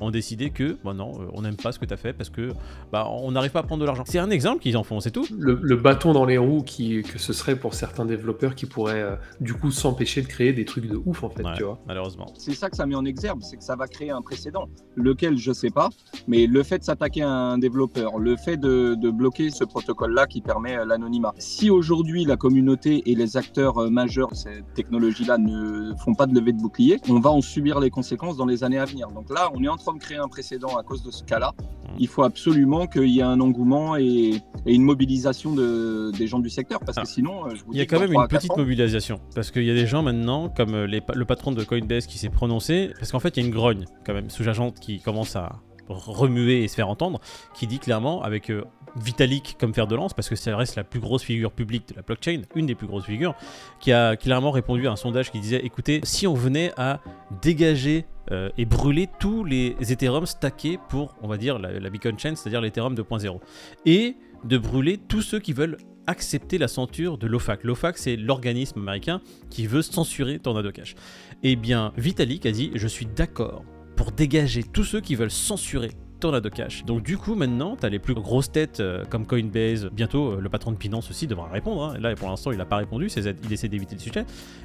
ont 0.00 0.10
décidé 0.10 0.50
que 0.50 0.76
bah 0.84 0.94
non 0.94 1.12
euh, 1.20 1.26
on 1.32 1.42
n'aime 1.42 1.56
pas 1.56 1.72
ce 1.72 1.78
que 1.78 1.84
t'as 1.84 1.96
fait 1.96 2.12
parce 2.12 2.30
que 2.30 2.52
bah 2.92 3.06
on 3.10 3.32
n'arrive 3.32 3.50
pas 3.50 3.60
à 3.60 3.62
prendre 3.62 3.80
de 3.80 3.86
l'argent. 3.86 4.04
C'est 4.06 4.18
un 4.18 4.30
exemple 4.30 4.62
qu'ils 4.62 4.76
en 4.76 4.82
font, 4.84 5.00
c'est 5.00 5.10
tout. 5.10 5.26
Le, 5.38 5.58
le 5.62 5.76
bâton 5.76 6.12
dans 6.12 6.24
les 6.24 6.38
roues 6.38 6.62
qui, 6.62 7.02
que 7.02 7.18
ce 7.18 7.32
serait 7.32 7.56
pour 7.56 7.74
certains 7.74 8.04
développeurs 8.04 8.54
qui 8.54 8.66
pourraient 8.66 9.02
euh, 9.02 9.16
du 9.40 9.54
coup 9.54 9.70
s'empêcher 9.70 10.22
de 10.22 10.26
créer 10.26 10.52
des 10.52 10.64
trucs 10.64 10.86
de 10.88 10.96
ouf 11.04 11.22
en 11.24 11.30
fait, 11.30 11.42
Ouais, 11.44 11.54
tu 11.56 11.64
vois. 11.64 11.78
malheureusement. 11.86 12.26
C'est 12.38 12.54
ça 12.54 12.70
que 12.70 12.76
ça 12.76 12.86
met 12.86 12.94
en 12.94 13.04
exergue, 13.04 13.40
c'est 13.42 13.56
que 13.56 13.64
ça 13.64 13.76
va 13.76 13.86
créer 13.86 14.10
un 14.10 14.22
précédent, 14.22 14.68
lequel 14.96 15.36
je 15.36 15.52
sais 15.52 15.70
pas, 15.70 15.90
mais 16.26 16.46
le 16.46 16.62
fait 16.62 16.78
de 16.78 16.84
s'attaquer 16.84 17.22
à 17.22 17.28
un 17.30 17.58
développeur, 17.58 18.18
le 18.18 18.36
fait 18.36 18.56
de, 18.56 18.94
de 18.94 19.10
bloquer 19.10 19.50
ce 19.50 19.64
protocole-là 19.64 20.26
qui 20.26 20.40
permet 20.40 20.76
euh, 20.76 20.84
l'anonymat. 20.84 21.34
Si 21.38 21.70
aujourd'hui 21.70 22.24
la 22.24 22.36
communauté 22.36 22.77
et 22.86 23.14
les 23.14 23.36
acteurs 23.36 23.78
euh, 23.78 23.90
majeurs 23.90 24.28
de 24.28 24.34
cette 24.34 24.72
technologie-là 24.74 25.38
ne 25.38 25.92
font 26.04 26.14
pas 26.14 26.26
de 26.26 26.34
levée 26.34 26.52
de 26.52 26.58
bouclier, 26.58 26.98
on 27.08 27.20
va 27.20 27.30
en 27.30 27.40
subir 27.40 27.80
les 27.80 27.90
conséquences 27.90 28.36
dans 28.36 28.46
les 28.46 28.64
années 28.64 28.78
à 28.78 28.84
venir. 28.84 29.08
Donc 29.10 29.30
là, 29.30 29.50
on 29.54 29.62
est 29.62 29.68
en 29.68 29.76
train 29.76 29.94
de 29.94 29.98
créer 29.98 30.18
un 30.18 30.28
précédent 30.28 30.76
à 30.76 30.82
cause 30.82 31.02
de 31.02 31.10
ce 31.10 31.22
cas-là. 31.24 31.52
Il 31.98 32.06
faut 32.08 32.22
absolument 32.22 32.86
qu'il 32.86 33.08
y 33.08 33.20
ait 33.20 33.22
un 33.22 33.40
engouement 33.40 33.96
et, 33.96 34.40
et 34.66 34.74
une 34.74 34.82
mobilisation 34.82 35.52
de, 35.54 36.12
des 36.16 36.26
gens 36.26 36.38
du 36.38 36.50
secteur, 36.50 36.80
parce 36.80 36.96
que 36.96 37.02
Ah. 37.02 37.06
sinon, 37.06 37.46
euh, 37.46 37.54
je 37.54 37.64
vous 37.64 37.72
Il 37.72 37.78
y 37.78 37.80
a 37.80 37.86
quand 37.86 37.98
même 37.98 38.08
une 38.10 38.14
3 38.14 38.24
à 38.24 38.28
4 38.28 38.38
petite 38.40 38.50
ans, 38.52 38.58
mobilisation. 38.58 39.20
Parce 39.34 39.50
qu'il 39.50 39.64
y 39.64 39.70
a 39.70 39.74
des 39.74 39.86
gens 39.86 40.02
maintenant, 40.02 40.48
comme 40.48 40.76
les 40.84 41.02
le 41.14 41.24
patron 41.24 41.52
de 41.52 41.64
Coinbase 41.64 42.06
qui 42.06 42.18
s'est 42.18 42.28
prononcé, 42.28 42.90
parce 42.98 43.10
qu'en 43.12 43.20
fait 43.20 43.36
il 43.36 43.40
y 43.40 43.44
a 43.44 43.46
une 43.48 43.54
grogne 43.54 43.84
quand 44.06 44.12
même 44.14 44.30
sous-jacente 44.30 44.78
qui 44.80 45.00
commence 45.00 45.34
à 45.36 45.60
remuer 45.88 46.62
et 46.62 46.68
se 46.68 46.74
faire 46.74 46.88
entendre, 46.88 47.20
qui 47.54 47.66
dit 47.66 47.78
clairement 47.78 48.22
avec 48.22 48.50
euh, 48.50 48.64
Vitalik 48.96 49.56
comme 49.58 49.74
fer 49.74 49.86
de 49.86 49.94
lance, 49.94 50.14
parce 50.14 50.28
que 50.28 50.36
ça 50.36 50.56
reste 50.56 50.76
la 50.76 50.84
plus 50.84 51.00
grosse 51.00 51.22
figure 51.22 51.52
publique 51.52 51.88
de 51.88 51.94
la 51.96 52.02
blockchain, 52.02 52.42
une 52.54 52.66
des 52.66 52.74
plus 52.74 52.86
grosses 52.86 53.04
figures, 53.04 53.34
qui 53.80 53.92
a 53.92 54.16
clairement 54.16 54.50
répondu 54.50 54.86
à 54.86 54.92
un 54.92 54.96
sondage 54.96 55.30
qui 55.30 55.40
disait 55.40 55.60
écoutez, 55.64 56.00
si 56.04 56.26
on 56.26 56.34
venait 56.34 56.72
à 56.76 57.00
dégager 57.42 58.06
euh, 58.30 58.50
et 58.58 58.64
brûler 58.64 59.08
tous 59.18 59.44
les 59.44 59.76
Ethereum 59.80 60.26
stackés 60.26 60.78
pour, 60.88 61.14
on 61.22 61.28
va 61.28 61.36
dire, 61.36 61.58
la, 61.58 61.78
la 61.78 61.90
Beacon 61.90 62.18
Chain, 62.18 62.34
c'est-à-dire 62.34 62.60
l'Ethereum 62.60 62.94
2.0, 62.94 63.38
et 63.86 64.16
de 64.44 64.58
brûler 64.58 64.98
tous 64.98 65.22
ceux 65.22 65.40
qui 65.40 65.52
veulent 65.52 65.78
accepter 66.06 66.58
la 66.58 66.68
censure 66.68 67.18
de 67.18 67.26
l'OFAC. 67.26 67.64
L'OFAC, 67.64 67.98
c'est 67.98 68.16
l'organisme 68.16 68.80
américain 68.80 69.20
qui 69.50 69.66
veut 69.66 69.82
censurer 69.82 70.38
Tornado 70.38 70.72
Cash. 70.72 70.94
Eh 71.42 71.54
bien, 71.54 71.92
Vitalik 71.96 72.46
a 72.46 72.50
dit 72.50 72.70
Je 72.74 72.88
suis 72.88 73.06
d'accord 73.06 73.64
pour 73.98 74.12
dégager 74.12 74.62
tous 74.62 74.84
ceux 74.84 75.00
qui 75.00 75.14
veulent 75.16 75.30
censurer 75.30 75.90
Tornado 76.20 76.50
Cash. 76.50 76.84
Donc, 76.84 77.04
du 77.04 77.16
coup, 77.16 77.36
maintenant, 77.36 77.76
tu 77.78 77.86
as 77.86 77.88
les 77.88 78.00
plus 78.00 78.14
grosses 78.14 78.50
têtes 78.50 78.80
euh, 78.80 79.04
comme 79.08 79.24
Coinbase. 79.24 79.88
Bientôt, 79.92 80.32
euh, 80.32 80.40
le 80.40 80.48
patron 80.48 80.72
de 80.72 80.76
Binance 80.76 81.08
aussi 81.10 81.28
devra 81.28 81.48
répondre. 81.48 81.84
hein. 81.84 81.98
Là, 82.00 82.12
pour 82.16 82.28
l'instant, 82.28 82.50
il 82.50 82.58
n'a 82.58 82.64
pas 82.64 82.76
répondu. 82.78 83.08
c'est- 83.08 83.22
Il 83.44 83.52
essaie 83.52 83.68
d'éviter 83.68 83.94
le 83.94 84.00
sujet. 84.00 84.24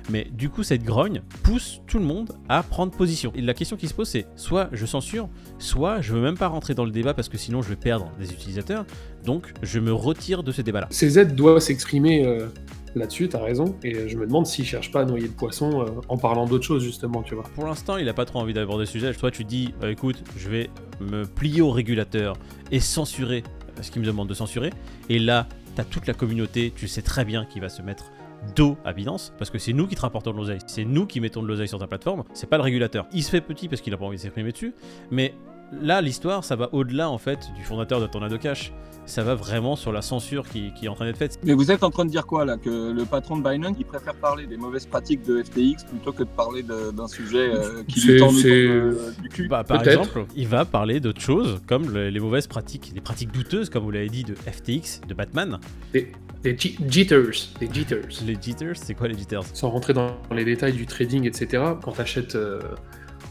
Mais 0.10 0.28
du 0.32 0.50
coup, 0.50 0.64
cette 0.64 0.84
grogne 0.84 1.22
pousse 1.44 1.82
tout 1.86 2.00
le 2.00 2.06
monde 2.06 2.32
à 2.50 2.64
prendre 2.64 2.92
position. 2.92 3.32
Et 3.36 3.42
la 3.42 3.54
question 3.54 3.78
qui 3.78 3.88
se 3.88 3.94
pose, 3.94 4.08
c'est 4.10 4.26
soit 4.36 4.70
je 4.72 4.86
censure, 4.88 5.30
soit 5.60 6.02
je 6.02 6.14
veux 6.14 6.22
même 6.22 6.38
pas 6.38 6.48
rentrer 6.48 6.74
dans 6.74 6.86
le 6.86 6.92
débat 6.92 7.14
parce 7.14 7.30
que 7.30 7.38
sinon 7.38 7.62
je 7.62 7.70
vais 7.70 7.76
perdre 7.76 8.10
des 8.20 8.32
utilisateurs. 8.32 8.84
Donc, 9.24 9.54
je 9.62 9.80
me 9.80 9.94
retire 9.94 10.42
de 10.42 10.52
ce 10.52 10.62
débat-là. 10.64 10.88
CZ 10.90 11.36
doit 11.36 11.62
s'exprimer 11.62 12.26
euh, 12.26 12.48
là-dessus, 12.96 13.30
t'as 13.30 13.42
raison, 13.42 13.76
et 13.84 14.08
je 14.08 14.18
me 14.18 14.26
demande 14.26 14.46
s'il 14.46 14.66
cherche 14.66 14.92
pas 14.92 15.02
à 15.02 15.06
noyer 15.06 15.28
le 15.28 15.34
poisson 15.34 15.82
euh, 15.82 15.86
en 16.08 16.18
parlant 16.18 16.46
d'autre 16.46 16.64
chose 16.64 16.84
justement, 16.84 17.24
tu 17.24 17.36
vois. 17.36 17.44
Pour 17.56 17.66
l'instant, 17.66 17.98
il 17.98 18.08
a 18.10 18.14
pas 18.14 18.26
trop 18.26 18.40
envie 18.40 18.54
d'aborder 18.54 18.84
le 18.84 18.88
sujet. 18.88 19.14
Toi, 19.14 19.32
tu 19.32 19.44
dis, 19.44 19.74
euh, 19.84 19.92
écoute, 19.92 20.24
je 20.38 20.50
vais 20.50 20.70
me 21.00 21.26
plier 21.26 21.62
au 21.62 21.72
régulateur 21.72 22.36
et 22.72 22.80
censurer 22.80 23.44
euh, 23.78 23.82
ce 23.82 23.92
qu'il 23.92 24.02
me 24.02 24.08
demande 24.08 24.30
de 24.30 24.34
censurer. 24.34 24.72
Et 25.10 25.20
là, 25.20 25.48
tu 25.76 25.82
as 25.82 25.86
toute 25.86 26.08
la 26.08 26.14
communauté, 26.14 26.72
tu 26.76 26.88
sais 26.88 27.02
très 27.02 27.26
bien 27.26 27.46
qu'il 27.46 27.62
va 27.62 27.70
se 27.70 27.82
mettre 27.82 28.12
dos 28.56 28.78
à 28.84 28.94
Binance, 28.94 29.34
parce 29.38 29.50
que 29.50 29.58
c'est 29.58 29.74
nous 29.74 29.88
qui 29.88 29.96
te 29.96 30.02
rapportons 30.02 30.32
de 30.32 30.38
l'oseille, 30.38 30.60
c'est 30.68 30.84
nous 30.84 31.06
qui 31.06 31.22
mettons 31.22 31.42
de 31.42 31.48
l'oseille 31.48 31.70
sur 31.70 31.80
ta 31.80 31.88
plateforme, 31.88 32.24
c'est 32.34 32.50
pas 32.50 32.58
le 32.58 32.64
régulateur. 32.64 33.08
Il 33.14 33.24
se 33.24 33.30
fait 33.30 33.40
petit 33.40 33.70
parce 33.70 33.82
qu'il 33.82 33.94
a 33.94 33.98
pas 33.98 34.06
envie 34.06 34.18
de 34.18 34.22
s'exprimer 34.22 34.52
dessus, 34.52 34.74
mais 35.12 35.34
là, 35.82 36.02
l'histoire, 36.02 36.44
ça 36.44 36.56
va 36.56 36.70
au-delà 36.74 37.10
en 37.10 37.18
fait 37.18 37.40
du 37.56 37.64
fondateur 37.64 38.00
de 38.02 38.08
Tornado 38.08 38.38
Cash. 38.38 38.72
Ça 39.06 39.22
va 39.22 39.36
vraiment 39.36 39.76
sur 39.76 39.92
la 39.92 40.02
censure 40.02 40.48
qui, 40.48 40.74
qui 40.76 40.86
est 40.86 40.88
en 40.88 40.96
train 40.96 41.04
d'être 41.04 41.18
faite. 41.18 41.38
Mais 41.44 41.52
vous 41.54 41.72
êtes 41.72 41.84
en 41.84 41.90
train 41.90 42.06
de 42.06 42.10
dire 42.10 42.26
quoi 42.26 42.46
là 42.46 42.56
Que 42.56 42.94
le 42.94 43.04
patron 43.04 43.36
de 43.36 43.44
Binance, 43.44 43.76
il 43.78 43.84
préfère 43.86 44.14
parler 44.16 44.48
des 44.48 44.56
mauvaises 44.56 44.86
pratiques 44.86 45.24
de 45.26 45.44
FTX 45.44 45.84
plutôt 45.90 46.14
que 46.14 46.24
de 46.24 46.30
parler 46.30 46.64
d'un 46.64 47.08
sujet 47.10 47.50
euh, 47.54 47.84
qui 47.86 48.00
lui 48.00 48.18
c'est- 48.42 48.64
de- 48.68 48.98
du 49.22 49.28
cul? 49.28 49.50
Bah, 49.50 49.66
par 49.66 49.86
exemple, 49.86 50.26
il 50.38 50.48
va 50.48 50.64
parler 50.64 51.02
d'autres 51.02 51.20
choses, 51.20 51.60
comme 51.68 51.90
le- 51.94 52.10
les 52.10 52.20
mauvaises 52.22 52.48
pratiques, 52.48 52.94
les 52.96 53.02
pratiques 53.02 53.34
douteuses, 53.34 53.70
comme 53.70 53.84
vous 53.84 53.92
l'avez 53.92 54.08
dit, 54.08 54.24
de 54.24 54.36
FTX, 54.36 55.02
de 55.06 55.14
Batman. 55.14 55.60
Des, 55.92 56.10
des 56.42 56.58
ji- 56.58 56.78
jitters, 56.88 57.50
des 57.60 57.70
jitters. 57.74 58.08
Les 58.26 58.38
jitters, 58.42 58.78
c'est 58.78 58.94
quoi 58.94 59.10
les 59.10 59.18
jitters? 59.18 59.44
Sans 59.54 59.70
rentrer 59.70 59.92
dans 59.94 60.16
les 60.34 60.46
détails 60.46 60.74
du 60.74 60.86
trading, 60.86 61.26
etc., 61.28 61.62
quand 61.84 61.92
tu 61.92 62.00
achètes 62.00 62.36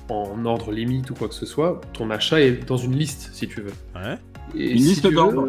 en 0.08 0.44
ordre 0.44 0.72
limite 0.72 1.10
ou 1.10 1.14
quoi 1.14 1.28
que 1.28 1.34
ce 1.34 1.46
soit, 1.46 1.80
ton 1.92 2.10
achat 2.10 2.40
est 2.40 2.66
dans 2.66 2.76
une 2.76 2.96
liste, 2.96 3.30
si 3.32 3.48
tu 3.48 3.60
veux. 3.60 3.72
Ouais. 3.94 4.18
Et 4.54 4.72
Une 4.72 4.78
si 4.78 4.84
liste 4.84 5.06
veux, 5.06 5.14
d'ordre. 5.14 5.48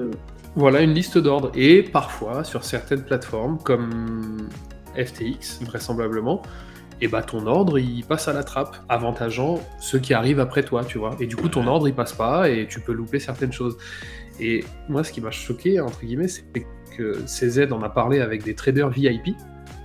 Voilà, 0.56 0.82
une 0.82 0.94
liste 0.94 1.18
d'ordre. 1.18 1.52
Et 1.56 1.84
parfois, 1.84 2.44
sur 2.44 2.64
certaines 2.64 3.04
plateformes, 3.04 3.58
comme 3.64 4.48
FTX, 4.96 5.64
vraisemblablement, 5.64 6.42
et 7.02 7.08
bah 7.08 7.22
ton 7.22 7.48
ordre 7.48 7.80
il 7.80 8.04
passe 8.06 8.28
à 8.28 8.34
la 8.34 8.44
trappe, 8.44 8.78
avantageant 8.88 9.60
ceux 9.80 10.00
qui 10.00 10.14
arrivent 10.14 10.40
après 10.40 10.64
toi, 10.64 10.86
tu 10.86 11.00
vois. 11.00 11.16
Et 11.20 11.28
du 11.28 11.36
coup, 11.36 11.50
ton 11.50 11.68
ordre 11.68 11.88
il 11.88 11.94
passe 11.94 12.14
pas 12.14 12.50
et 12.50 12.68
tu 12.68 12.80
peux 12.80 12.94
louper 12.94 13.20
certaines 13.20 13.52
choses. 13.52 13.78
Et 14.40 14.64
moi, 14.90 15.04
ce 15.04 15.12
qui 15.12 15.20
m'a 15.20 15.32
choqué, 15.32 15.80
entre 15.80 16.02
guillemets, 16.06 16.28
c'est 16.28 16.46
que 16.96 17.26
CZ 17.26 17.72
en 17.72 17.82
a 17.82 17.90
parlé 17.90 18.20
avec 18.20 18.44
des 18.44 18.54
traders 18.54 18.90
VIP 18.90 19.36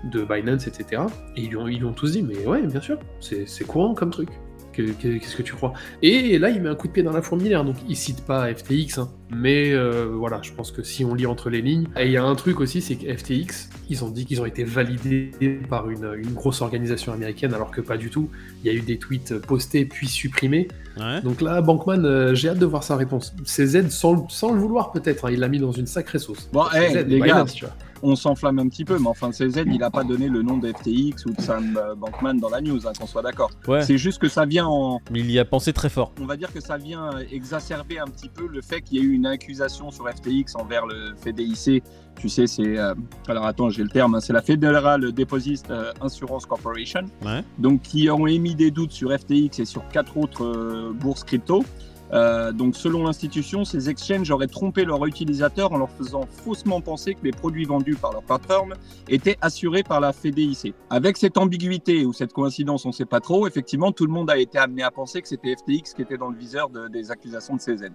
de 0.05 0.23
Binance, 0.23 0.67
etc. 0.67 1.03
Et 1.37 1.43
ils 1.43 1.49
lui 1.49 1.57
ont, 1.57 1.67
ils 1.67 1.79
lui 1.79 1.87
ont 1.87 1.93
tous 1.93 2.13
dit, 2.13 2.23
mais 2.23 2.47
ouais, 2.47 2.63
bien 2.63 2.81
sûr, 2.81 2.99
c'est 3.21 3.49
c'est 3.49 3.65
courant 3.65 3.95
comme 3.95 4.11
truc. 4.11 4.29
Que- 4.78 4.92
que- 4.92 5.18
Qu'est-ce 5.18 5.35
que 5.37 5.42
tu 5.42 5.54
crois 5.54 5.73
Et 6.02 6.38
là, 6.38 6.50
il 6.50 6.62
met 6.62 6.68
un 6.68 6.76
coup 6.76 6.87
de 6.87 6.92
pied 6.92 7.02
dans 7.02 7.11
la 7.12 7.20
fourmilière, 7.23 7.64
donc 7.64 7.75
il 7.88 7.97
cite 7.97 8.20
pas 8.25 8.47
FTX, 8.54 8.99
hein. 8.99 9.08
mais 9.35 9.73
euh, 9.73 10.06
voilà, 10.14 10.38
je 10.42 10.52
pense 10.52 10.70
que 10.70 10.85
si 10.85 11.04
on 11.04 11.14
lit 11.14 11.26
entre 11.26 11.50
les 11.50 11.61
lignes. 11.62 11.87
Et 11.99 12.06
il 12.06 12.12
y 12.12 12.16
a 12.16 12.23
un 12.23 12.35
truc 12.37 12.61
aussi, 12.61 12.80
c'est 12.80 12.94
que 12.94 13.12
FTX, 13.12 13.70
ils 13.90 14.04
ont 14.04 14.08
dit 14.08 14.25
qu'ils 14.25 14.40
ont 14.40 14.47
été 14.47 14.62
validés 14.62 15.32
par 15.68 15.90
une, 15.90 16.14
une 16.16 16.32
grosse 16.32 16.61
organisation 16.62 17.12
américaine, 17.12 17.54
alors 17.54 17.73
que 17.73 17.80
pas 17.80 17.97
du 17.97 18.08
tout. 18.08 18.30
Il 18.62 18.70
y 18.70 18.75
a 18.75 18.78
eu 18.78 18.82
des 18.82 18.99
tweets 18.99 19.38
postés 19.38 19.85
puis 19.85 20.06
supprimés. 20.06 20.68
Ouais. 20.97 21.20
Donc 21.23 21.40
là, 21.40 21.61
Bankman, 21.61 22.04
euh, 22.04 22.35
j'ai 22.35 22.49
hâte 22.50 22.58
de 22.58 22.66
voir 22.66 22.85
sa 22.85 22.94
réponse. 22.97 23.35
CZ, 23.44 23.88
sans, 23.90 24.12
le- 24.14 24.23
sans 24.28 24.52
le 24.52 24.61
vouloir 24.61 24.92
peut-être, 24.92 25.25
hein, 25.26 25.30
il 25.32 25.40
l'a 25.40 25.49
mis 25.49 25.58
dans 25.58 25.73
une 25.73 25.87
sacrée 25.87 26.18
sauce. 26.20 26.49
Bon, 26.52 26.64
hey, 26.73 26.92
CZ, 26.92 27.04
les 27.08 27.20
Binance, 27.20 27.50
gars. 27.50 27.54
tu 27.54 27.64
vois. 27.64 27.75
On 28.02 28.17
s'enflamme 28.17 28.59
un 28.59 28.69
petit 28.69 28.85
peu, 28.85 28.99
mais 28.99 29.09
enfin, 29.09 29.31
CZ, 29.31 29.64
il 29.67 29.78
n'a 29.78 29.90
pas 29.90 30.05
donné 30.05 30.28
le 30.28 30.43
nom 30.43 30.57
de 30.59 30.69
FTX 30.73 31.26
ou 31.26 31.33
de 31.33 31.40
Sam 31.40 31.76
euh, 31.76 31.95
Bankman 31.95 32.35
dans 32.38 32.49
la 32.49 32.61
news, 32.61 32.87
hein, 32.87 32.93
qu'on 32.99 33.07
soit 33.07 33.23
d'accord. 33.23 33.50
Ouais. 33.67 33.83
C'est 33.83 33.99
juste 33.99 34.21
que 34.21 34.28
ça 34.28 34.45
vient 34.45 34.67
en. 34.67 35.00
Mais 35.11 35.21
il 35.21 35.31
y 35.31 35.38
a 35.38 35.45
pensé 35.45 35.73
très 35.73 35.88
fort. 35.88 36.12
On 36.21 36.26
va 36.26 36.37
dire 36.37 36.52
que 36.52 36.61
ça 36.61 36.76
vient 36.76 37.11
exacerber 37.33 37.99
un 37.99 38.07
petit 38.07 38.28
peu 38.28 38.47
le 38.47 38.61
fait 38.62 38.81
qu'il 38.83 38.99
y 38.99 39.00
ait 39.00 39.05
eu 39.05 39.12
une 39.12 39.26
accusation 39.26 39.90
sur 39.90 40.09
FTX 40.09 40.55
envers 40.57 40.87
le 40.87 41.14
FDIC. 41.17 41.83
Tu 42.19 42.28
sais, 42.28 42.47
c'est. 42.47 42.76
euh, 42.78 42.95
alors 43.28 43.47
attends, 43.47 43.71
j'ai 43.71 43.83
le 43.83 43.88
terme, 43.88 44.14
hein, 44.17 44.21
c'est 44.21 44.33
la 44.33 44.43
Federal 44.43 45.12
Deposit 45.12 45.71
euh, 45.71 45.93
Insurance 46.00 46.47
Corporation. 46.47 47.02
Ouais. 47.25 47.45
donc 47.59 47.83
qui 47.83 48.11
ont 48.11 48.26
émis 48.26 48.55
des 48.57 48.71
doutes 48.73 48.93
sur 48.93 49.12
FTX 49.17 49.61
et 49.61 49.64
sur 49.64 49.87
quatre 49.88 50.17
autres 50.17 50.45
euh, 50.45 50.93
bourses 50.93 51.25
crypto. 51.25 51.64
Euh, 52.12 52.53
donc, 52.53 52.75
selon 52.77 53.05
l'institution, 53.05 53.65
ces 53.65 53.91
exchanges 53.91 54.31
auraient 54.31 54.47
trompé 54.47 54.85
leurs 54.85 55.05
utilisateurs 55.07 55.73
en 55.73 55.79
leur 55.79 55.91
faisant 55.91 56.23
faussement 56.27 56.81
penser 56.81 57.15
que 57.15 57.25
les 57.25 57.33
produits 57.33 57.65
vendus 57.65 57.97
par 57.97 58.12
leur 58.12 58.23
plateforme 58.23 58.75
étaient 59.09 59.37
assurés 59.41 59.83
par 59.83 60.00
la 60.00 60.12
FDIC. 60.12 60.75
Avec 60.91 61.17
cette 61.17 61.37
ambiguïté 61.37 62.07
ou 62.07 62.12
cette 62.12 62.33
coïncidence, 62.33 62.85
on 62.87 62.88
ne 62.88 62.95
sait 62.95 63.05
pas 63.05 63.21
trop, 63.21 63.47
effectivement, 63.47 63.93
tout 63.93 64.07
le 64.07 64.12
monde 64.12 64.31
a 64.31 64.38
été 64.38 64.59
amené 64.59 64.83
à 64.83 64.91
penser 64.91 65.21
que 65.21 65.29
c'était 65.29 65.55
FTX 65.55 65.95
qui 65.95 66.03
était 66.03 66.17
dans 66.17 66.31
le 66.31 66.37
viseur 66.37 66.71
de- 66.71 66.88
des 66.88 67.11
accusations 67.11 67.57
de 67.57 67.61
CZ. 67.61 67.91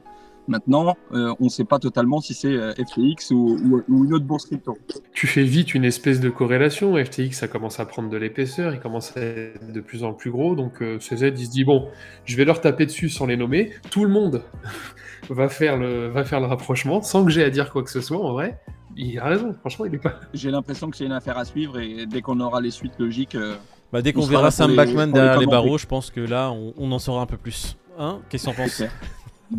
Maintenant, 0.47 0.95
euh, 1.13 1.33
on 1.39 1.45
ne 1.45 1.49
sait 1.49 1.63
pas 1.63 1.79
totalement 1.79 2.19
si 2.19 2.33
c'est 2.33 2.51
euh, 2.51 2.73
FTX 2.73 3.31
ou, 3.31 3.57
ou- 3.63 3.83
ou 3.87 4.05
une 4.05 4.13
autre 4.13 4.25
bourse 4.25 4.45
crypto. 4.45 4.77
Tu 5.13 5.25
fais 5.27 5.43
vite 5.43 5.73
une 5.73 5.85
espèce 5.85 6.19
de 6.19 6.29
corrélation. 6.29 6.95
FTX, 6.97 7.31
ça 7.31 7.47
commence 7.47 7.79
à 7.79 7.85
prendre 7.85 8.09
de 8.09 8.17
l'épaisseur, 8.17 8.73
il 8.73 8.79
commence 8.79 9.15
à 9.15 9.21
être 9.21 9.71
de 9.71 9.79
plus 9.81 10.03
en 10.03 10.13
plus 10.13 10.31
gros. 10.31 10.55
Donc 10.55 10.81
euh, 10.81 10.97
CZ, 10.99 11.31
il 11.37 11.45
se 11.45 11.51
dit 11.51 11.63
bon, 11.63 11.87
je 12.25 12.35
vais 12.35 12.45
leur 12.45 12.59
taper 12.61 12.85
dessus 12.85 13.09
sans 13.09 13.25
les 13.25 13.37
nommer. 13.37 13.71
Tout 13.89 14.03
le 14.03 14.11
monde 14.11 14.43
va 15.29 15.47
faire 15.49 15.77
le, 15.77 16.07
va 16.09 16.23
faire 16.25 16.39
le 16.39 16.47
rapprochement 16.47 17.01
sans 17.01 17.23
que 17.23 17.31
j'ai 17.31 17.43
à 17.43 17.49
dire 17.49 17.71
quoi 17.71 17.83
que 17.83 17.89
ce 17.91 18.01
soit. 18.01 18.17
En 18.17 18.33
vrai, 18.33 18.59
il 18.97 19.17
a 19.19 19.25
raison. 19.25 19.55
Franchement, 19.61 19.85
il 19.85 19.95
est 19.95 19.99
pas. 19.99 20.19
J'ai 20.33 20.51
l'impression 20.51 20.89
que 20.89 20.97
c'est 20.97 21.05
une 21.05 21.11
affaire 21.13 21.37
à 21.37 21.45
suivre 21.45 21.79
et 21.79 22.05
dès 22.05 22.21
qu'on 22.21 22.39
aura 22.41 22.59
les 22.61 22.71
suites 22.71 22.99
logiques, 22.99 23.35
euh, 23.35 23.55
Bah, 23.93 24.01
dès 24.01 24.11
On 24.15 24.19
qu'on 24.21 24.25
verra 24.27 24.51
Sam 24.51 24.75
Backman 24.75 25.07
les 25.07 25.13
derrière 25.13 25.39
les 25.39 25.45
barreaux, 25.45 25.77
je 25.77 25.87
pense 25.87 26.11
que 26.11 26.19
là, 26.19 26.51
on, 26.51 26.73
on 26.77 26.91
en 26.91 26.99
saura 26.99 27.21
un 27.21 27.25
peu 27.27 27.37
plus. 27.37 27.77
Hein? 27.97 28.19
Qu'est-ce 28.29 28.45
que 28.47 28.51
t'en 28.51 28.55
penses? 28.63 28.75
Clair. 28.75 28.91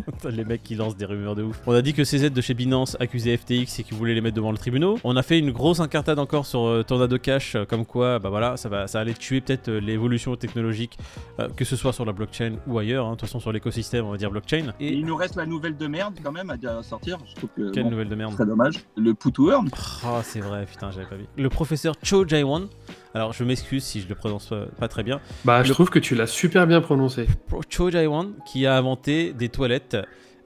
Les 0.29 0.43
mecs 0.45 0.63
qui 0.63 0.75
lancent 0.75 0.95
des 0.97 1.05
rumeurs 1.05 1.35
de 1.35 1.43
ouf. 1.43 1.61
On 1.67 1.73
a 1.73 1.81
dit 1.81 1.93
que 1.93 2.03
CZ 2.03 2.31
de 2.31 2.41
chez 2.41 2.53
Binance 2.53 2.97
accusait 2.99 3.37
FTX 3.37 3.79
et 3.79 3.83
qu'ils 3.83 3.95
voulaient 3.97 4.13
les 4.13 4.21
mettre 4.21 4.35
devant 4.35 4.51
le 4.51 4.57
tribunal. 4.57 4.95
On 5.03 5.15
a 5.15 5.23
fait 5.23 5.39
une 5.39 5.51
grosse 5.51 5.79
incartade 5.79 6.19
encore 6.19 6.45
sur 6.45 6.65
euh, 6.65 6.83
Tornado 6.83 7.17
Cash, 7.17 7.55
euh, 7.55 7.65
comme 7.65 7.85
quoi, 7.85 8.19
bah 8.19 8.29
voilà, 8.29 8.57
ça 8.57 8.69
va, 8.69 8.87
ça 8.87 8.99
allait 8.99 9.13
tuer 9.13 9.41
peut-être 9.41 9.69
euh, 9.69 9.79
l'évolution 9.79 10.35
technologique, 10.35 10.97
euh, 11.39 11.47
que 11.55 11.65
ce 11.65 11.75
soit 11.75 11.93
sur 11.93 12.05
la 12.05 12.11
blockchain 12.13 12.53
ou 12.67 12.77
ailleurs. 12.79 13.05
hein. 13.05 13.11
De 13.11 13.15
toute 13.15 13.21
façon, 13.27 13.39
sur 13.39 13.51
l'écosystème, 13.51 14.05
on 14.05 14.11
va 14.11 14.17
dire 14.17 14.31
blockchain. 14.31 14.73
Et 14.79 14.93
il 14.93 15.05
nous 15.05 15.15
reste 15.15 15.35
la 15.35 15.45
nouvelle 15.45 15.77
de 15.77 15.87
merde 15.87 16.15
quand 16.23 16.31
même 16.31 16.49
à 16.49 16.83
sortir. 16.83 17.17
Je 17.27 17.35
trouve 17.35 17.49
que 17.55 17.71
quelle 17.71 17.83
bon, 17.83 17.91
nouvelle 17.91 18.09
de 18.09 18.15
merde. 18.15 18.33
très 18.33 18.45
dommage. 18.45 18.75
Le 18.97 19.13
put 19.13 19.31
to 19.31 19.51
earn. 19.51 19.69
Ah, 20.03 20.21
c'est 20.23 20.41
vrai, 20.41 20.65
putain, 20.65 20.91
j'avais 20.91 21.05
pas 21.07 21.15
vu. 21.15 21.25
Le 21.37 21.49
professeur 21.49 21.95
Cho 22.03 22.25
Jae-won. 22.27 22.67
Alors, 23.15 23.33
je 23.33 23.43
m'excuse 23.43 23.83
si 23.83 24.01
je 24.01 24.07
le 24.09 24.13
prononce 24.15 24.53
pas 24.77 24.87
très 24.87 25.01
bien. 25.01 25.19
Bah, 25.45 25.63
je 25.63 25.69
Le- 25.69 25.73
trouve 25.73 25.89
que 25.89 25.99
tu 25.99 26.13
l'as 26.15 26.27
super 26.27 26.67
bien 26.67 26.81
prononcé. 26.81 27.25
Pro- 27.47 27.61
Cho 27.69 27.89
Jae-won 27.89 28.33
qui 28.45 28.65
a 28.67 28.75
inventé 28.77 29.31
des 29.33 29.49
toilettes 29.49 29.97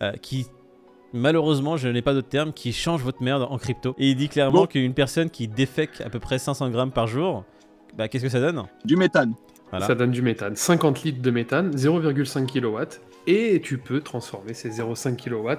euh, 0.01 0.11
qui 0.21 0.45
malheureusement 1.11 1.75
je 1.77 1.87
n'ai 1.89 2.01
pas 2.03 2.13
d'autre 2.13 2.29
terme 2.29 2.53
qui 2.53 2.71
changent 2.71 3.01
votre 3.03 3.23
merde 3.23 3.47
en 3.49 3.57
crypto 3.57 3.95
et 3.97 4.11
il 4.11 4.15
dit 4.15 4.29
clairement 4.29 4.61
Bon. 4.61 4.67
qu'une 4.67 4.93
personne 4.93 5.29
qui 5.31 5.47
défèque 5.47 5.99
à 6.05 6.09
peu 6.11 6.19
près 6.19 6.37
500 6.37 6.69
grammes 6.69 6.91
par 6.91 7.07
jour 7.07 7.43
bah 7.97 8.07
qu'est-ce 8.07 8.23
que 8.23 8.29
ça 8.29 8.39
donne? 8.39 8.63
Du 8.85 8.95
méthane. 8.95 9.33
Voilà. 9.71 9.87
Ça 9.87 9.95
donne 9.95 10.11
du 10.11 10.21
méthane. 10.21 10.55
50 10.55 11.03
litres 11.03 11.21
de 11.21 11.31
méthane, 11.31 11.71
0,5 11.75 12.45
kW. 12.45 12.99
Et 13.27 13.59
tu 13.61 13.77
peux 13.79 14.01
transformer 14.01 14.53
ces 14.53 14.69
0,5 14.79 15.15
kW 15.15 15.49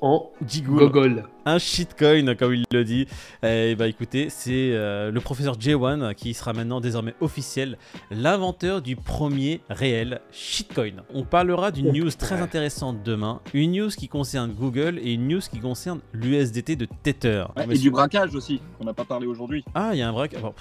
en 0.00 0.30
Gigoul. 0.46 0.78
gogol. 0.78 1.24
un 1.46 1.58
shitcoin 1.58 2.34
comme 2.34 2.54
il 2.54 2.64
le 2.72 2.84
dit 2.84 3.06
et 3.42 3.74
bah 3.74 3.88
écoutez 3.88 4.28
c'est 4.30 4.72
euh, 4.72 5.10
le 5.10 5.20
professeur 5.20 5.56
J1 5.58 6.14
qui 6.14 6.34
sera 6.34 6.52
maintenant 6.52 6.80
désormais 6.80 7.14
officiel 7.20 7.78
l'inventeur 8.10 8.82
du 8.82 8.96
premier 8.96 9.60
réel 9.70 10.20
shitcoin 10.30 11.02
on 11.12 11.24
parlera 11.24 11.70
d'une 11.70 11.92
news 11.92 12.10
très 12.10 12.40
intéressante 12.40 13.02
demain 13.02 13.40
une 13.54 13.72
news 13.72 13.88
qui 13.90 14.08
concerne 14.08 14.52
Google 14.52 14.98
et 15.02 15.12
une 15.14 15.26
news 15.28 15.40
qui 15.40 15.58
concerne 15.58 16.00
l'USDT 16.12 16.76
de 16.76 16.86
Tether 17.02 17.44
Ouais, 17.56 17.66
Mais 17.66 17.76
et 17.76 17.78
du 17.78 17.90
braquage 17.90 18.34
aussi, 18.34 18.60
qu'on 18.78 18.84
n'a 18.84 18.94
pas 18.94 19.04
parlé 19.04 19.26
aujourd'hui. 19.26 19.64
Ah, 19.74 19.90
il 19.92 19.98
y 19.98 20.02
a 20.02 20.08
un 20.08 20.12
braquage. 20.12 20.42
Bon, 20.42 20.52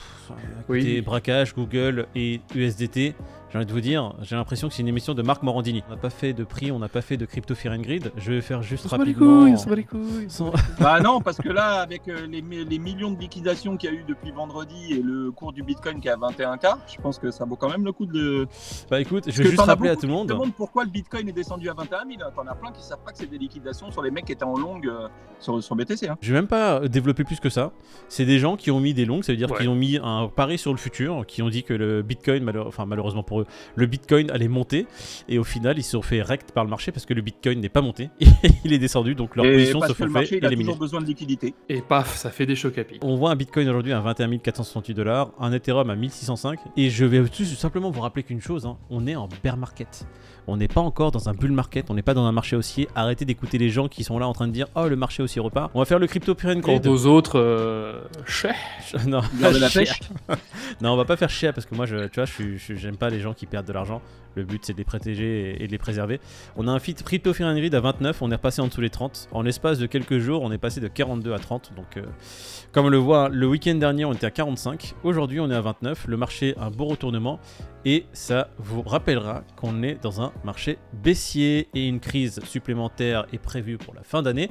Oui. 0.70 1.02
braquage, 1.02 1.54
Google 1.54 2.08
et 2.16 2.40
USDT. 2.56 3.14
J'ai 3.50 3.58
envie 3.58 3.66
de 3.66 3.72
vous 3.72 3.80
dire, 3.80 4.14
j'ai 4.24 4.36
l'impression 4.36 4.68
que 4.68 4.74
c'est 4.74 4.82
une 4.82 4.90
émission 4.90 5.14
de 5.14 5.22
Marc 5.22 5.42
Morandini. 5.42 5.82
On 5.88 5.92
n'a 5.92 5.98
pas 5.98 6.10
fait 6.10 6.34
de 6.34 6.44
prix, 6.44 6.70
on 6.70 6.80
n'a 6.80 6.90
pas 6.90 7.02
fait 7.02 7.16
de 7.16 7.26
crypto 7.26 7.56
fear 7.56 7.74
and 7.74 7.80
grid. 7.82 8.12
Je 8.18 8.34
vais 8.34 8.42
faire 8.42 8.62
juste 8.62 8.86
On 8.86 8.90
s'en 8.90 8.98
bat 8.98 9.06
les 9.06 9.14
rapidement. 9.14 9.42
couilles, 9.44 9.56
on 9.66 9.70
bat 9.70 9.76
les 9.76 9.84
couilles. 9.86 10.26
Sans- 10.30 10.52
Bah 10.82 11.00
non, 11.00 11.22
parce 11.22 11.38
que 11.38 11.48
là, 11.48 11.80
avec 11.82 12.10
euh, 12.10 12.28
les, 12.28 12.42
mi- 12.42 12.66
les 12.66 12.78
millions 12.78 13.12
de 13.12 13.20
liquidations 13.20 13.78
qu'il 13.78 13.90
y 13.90 13.94
a 13.94 13.96
eu 13.96 14.04
depuis 14.06 14.32
vendredi 14.32 14.92
et 14.92 15.02
le 15.02 15.32
cours 15.32 15.54
du 15.54 15.64
Bitcoin 15.64 16.02
qui 16.02 16.10
est 16.10 16.12
à 16.12 16.18
21K, 16.18 16.76
je 16.94 17.02
pense 17.02 17.20
que 17.20 17.32
ça 17.32 17.46
vaut 17.46 17.56
quand 17.56 17.70
même 17.70 17.86
le 17.86 17.94
coup 17.94 18.06
de. 18.06 18.48
Bah 18.92 19.00
écoute, 19.00 19.24
je 19.32 19.42
vais 19.42 19.50
juste 19.50 19.62
rappeler 19.62 19.90
à 19.92 19.96
tout 19.96 20.08
le 20.08 20.12
monde. 20.14 20.28
se 20.28 20.34
demandent 20.34 20.54
pourquoi 20.54 20.84
le 20.84 20.90
Bitcoin 20.90 21.30
est 21.30 21.34
descendu 21.34 21.70
à 21.70 21.74
21 21.74 22.00
000. 22.06 22.30
T'en 22.36 22.46
as 22.48 22.56
plein 22.56 22.72
qui 22.74 22.84
savent 22.84 23.00
pas 23.06 23.12
que 23.14 23.18
c'est 23.18 23.30
des 23.30 23.38
liquidations 23.38 23.92
sur 23.92 24.02
les 24.02 24.12
mecs 24.12 24.26
qui 24.26 24.34
étaient 24.34 24.44
en 24.44 24.58
longue 24.58 24.88
euh, 24.88 25.08
sur, 25.40 25.64
sur 25.64 25.76
BTC. 25.78 26.10
Hein. 26.10 26.18
Je 26.20 26.34
vais 26.34 26.40
même 26.40 26.48
pas 26.48 26.82
développer 26.90 27.24
plus 27.24 27.40
que 27.40 27.50
ça. 27.50 27.72
C'est 28.10 28.26
des 28.26 28.40
gens 28.40 28.58
qui 28.58 28.72
ont 28.72 28.82
mis 28.82 28.94
des 28.94 29.06
longues, 29.06 29.24
ça 29.24 29.32
veut 29.32 29.38
dire 29.38 29.50
Ouais. 29.50 29.58
qu'ils 29.60 29.70
ont 29.70 29.76
mis 29.76 29.98
un 30.04 30.28
pari 30.28 30.58
sur 30.58 30.72
le 30.72 30.78
futur, 30.78 31.26
qui 31.26 31.42
ont 31.42 31.50
dit 31.50 31.64
que 31.64 31.74
le 31.74 32.02
Bitcoin, 32.02 32.52
enfin 32.68 32.86
malheureusement 32.86 33.24
pour 33.24 33.37
eux, 33.42 33.46
le 33.76 33.86
Bitcoin 33.86 34.32
allait 34.32 34.48
monter. 34.48 34.88
Et 35.30 35.40
au 35.40 35.44
final, 35.44 35.78
ils 35.78 35.84
se 35.84 35.92
sont 35.92 36.02
fait 36.02 36.22
rect 36.22 36.52
par 36.52 36.64
le 36.64 36.70
marché 36.70 36.92
parce 36.92 37.06
que 37.06 37.14
le 37.14 37.22
Bitcoin 37.22 37.60
n'est 37.60 37.70
pas 37.70 37.82
monté. 37.82 38.10
il 38.64 38.74
est 38.74 38.80
descendu, 38.80 39.16
donc 39.16 39.36
leur 39.36 39.46
Et 39.46 39.54
position 39.54 39.80
parce 39.80 39.94
se 39.94 39.98
que 39.98 40.04
le 40.04 40.10
fait 40.10 40.14
marché, 40.14 40.38
il 40.38 40.46
a 40.46 40.48
éliminer. 40.48 40.66
toujours 40.66 40.80
besoin 40.80 41.02
de 41.02 41.06
liquidité. 41.06 41.54
Et 41.70 41.82
paf, 41.82 42.16
ça 42.16 42.30
fait 42.32 42.46
des 42.46 42.56
chocs 42.56 42.78
à 42.78 42.84
pic. 42.84 43.04
On 43.04 43.16
voit 43.16 43.32
un 43.32 43.36
Bitcoin 43.36 43.68
aujourd'hui 43.68 43.94
à 43.94 44.00
21 44.00 44.38
468 44.38 44.94
dollars, 44.94 45.32
un 45.40 45.52
Ethereum 45.52 45.90
à 45.90 45.96
1605. 45.96 46.60
Et 46.76 46.90
je 46.90 47.06
vais 47.06 47.24
tout 47.30 47.44
simplement 47.46 47.92
vous 47.92 48.02
rappeler 48.02 48.24
qu'une 48.24 48.42
chose, 48.42 48.66
hein, 48.66 48.78
on 48.90 49.08
est 49.08 49.16
en 49.16 49.28
bear 49.44 49.58
market. 49.58 50.08
On 50.50 50.56
n'est 50.58 50.68
pas 50.70 50.80
encore 50.82 51.12
dans 51.12 51.28
un 51.28 51.34
bull 51.34 51.52
market, 51.52 51.90
on 51.90 51.94
n'est 51.94 52.02
pas 52.02 52.14
dans 52.14 52.26
un 52.26 52.32
marché 52.32 52.56
haussier. 52.56 52.88
Arrêtez 52.96 53.26
d'écouter 53.26 53.58
les 53.58 53.70
gens 53.70 53.88
qui 53.90 54.04
sont 54.06 54.18
là 54.18 54.28
en 54.28 54.34
train 54.34 54.48
de 54.48 54.54
dire 54.54 54.68
Oh, 54.76 54.88
le 54.88 54.96
marché 54.96 55.22
haussier 55.22 55.42
repart. 55.42 55.72
On 55.74 55.80
va 55.80 55.86
faire 55.86 56.00
le 56.00 56.08
crypto 56.08 56.36
and 56.46 56.62
Quant 56.62 56.80
aux 56.90 57.06
autres, 57.06 57.38
euh... 57.38 58.02
non, 59.08 59.22
la 59.42 59.70
pêche. 59.74 60.00
non, 60.82 60.92
on 60.94 60.96
va 60.96 61.06
pas 61.06 61.18
faire 61.18 61.30
chier 61.30 61.52
parce 61.52 61.66
que 61.66 61.76
moi, 61.76 61.86
je, 61.86 62.08
tu 62.08 62.16
vois, 62.16 62.26
je 62.26 62.32
suis- 62.34 62.58
je- 62.58 62.76
j'aime 62.76 62.96
pas 62.98 63.10
les 63.10 63.20
gens 63.20 63.34
qui 63.34 63.46
perdent 63.46 63.68
de 63.68 63.74
l'argent. 63.74 64.02
Le 64.38 64.44
but, 64.44 64.64
c'est 64.64 64.74
de 64.74 64.78
les 64.78 64.84
protéger 64.84 65.64
et, 65.64 65.66
de 65.66 65.72
les 65.72 65.80
préserver. 65.80 66.20
On 66.58 66.68
a 66.68 66.72
un 66.72 66.78
fit 66.78 66.94
crypto 66.94 67.32
à 67.42 67.80
29, 67.80 68.22
on 68.22 68.30
est 68.30 68.36
repassé 68.36 68.62
en 68.62 68.68
dessous 68.68 68.82
les 68.82 68.92
30. 68.92 69.30
En 69.32 69.42
l'espace 69.42 69.80
de 69.80 69.88
quelques 69.88 70.20
jours, 70.20 70.44
on 70.44 70.52
est 70.52 70.60
passé 70.60 70.80
de 70.80 70.88
42 70.88 71.34
à 71.34 71.40
30. 71.40 71.72
Donc, 71.76 71.98
euh, 71.98 72.04
comme 72.72 72.86
on 72.86 72.90
le 72.90 72.98
voit, 72.98 73.30
le 73.30 73.48
week-end 73.48 73.74
dernier, 73.74 74.06
on 74.06 74.14
était 74.14 74.28
à 74.28 74.32
45. 74.32 74.94
Aujourd'hui, 75.04 75.40
on 75.40 75.50
est 75.50 75.56
à 75.56 75.62
29. 75.62 76.06
Le 76.08 76.18
marché, 76.18 76.54
un 76.60 76.70
beau 76.70 76.86
retournement. 76.86 77.40
Et 77.86 78.06
ça 78.12 78.50
vous 78.58 78.82
rappellera 78.82 79.44
qu'on 79.56 79.82
est 79.82 79.96
dans 80.04 80.22
un 80.22 80.34
marché 80.44 80.78
baissier 80.92 81.70
et 81.74 81.88
une 81.88 82.02
crise 82.02 82.42
supplémentaire 82.44 83.26
est 83.32 83.38
prévue 83.38 83.78
pour 83.78 83.94
la 83.94 84.04
fin 84.04 84.22
d'année. 84.22 84.50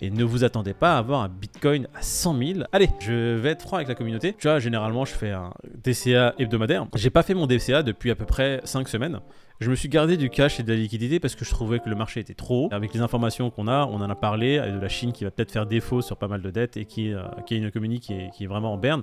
Et 0.00 0.08
ne 0.08 0.22
vous 0.22 0.44
attendez 0.44 0.72
pas 0.72 0.94
à 0.94 0.98
avoir 0.98 1.22
un 1.22 1.28
bitcoin 1.28 1.88
à 1.94 2.02
100 2.02 2.38
000. 2.38 2.60
Allez, 2.70 2.88
je 3.00 3.34
vais 3.34 3.50
être 3.50 3.62
franc 3.62 3.76
avec 3.76 3.88
la 3.88 3.96
communauté. 3.96 4.34
Tu 4.38 4.46
vois, 4.46 4.60
généralement, 4.60 5.04
je 5.04 5.14
fais 5.14 5.32
un 5.32 5.52
DCA 5.84 6.34
hebdomadaire. 6.38 6.86
J'ai 6.94 7.10
pas 7.10 7.24
fait 7.24 7.34
mon 7.34 7.46
DCA 7.46 7.82
depuis 7.82 8.12
à 8.12 8.14
peu 8.14 8.24
près 8.24 8.60
5 8.64 8.88
semaines. 8.88 9.18
Je 9.60 9.70
me 9.70 9.74
suis 9.74 9.88
gardé 9.88 10.18
du 10.18 10.28
cash 10.28 10.60
et 10.60 10.62
de 10.62 10.70
la 10.70 10.78
liquidité 10.78 11.18
parce 11.18 11.34
que 11.34 11.44
je 11.44 11.50
trouvais 11.50 11.78
que 11.78 11.88
le 11.88 11.96
marché 11.96 12.20
était 12.20 12.34
trop. 12.34 12.68
Avec 12.72 12.92
les 12.92 13.00
informations 13.00 13.50
qu'on 13.50 13.68
a, 13.68 13.86
on 13.86 14.02
en 14.02 14.10
a 14.10 14.14
parlé, 14.14 14.58
de 14.58 14.78
la 14.78 14.88
Chine 14.88 15.12
qui 15.12 15.24
va 15.24 15.30
peut-être 15.30 15.50
faire 15.50 15.64
défaut 15.64 16.02
sur 16.02 16.18
pas 16.18 16.28
mal 16.28 16.42
de 16.42 16.50
dettes 16.50 16.76
et 16.76 16.84
qui, 16.84 17.14
euh, 17.14 17.22
qui 17.46 17.54
est 17.54 17.58
une 17.58 17.64
économie 17.64 18.00
qui 18.00 18.12
est, 18.12 18.46
vraiment 18.46 18.74
en 18.74 18.76
berne. 18.76 19.02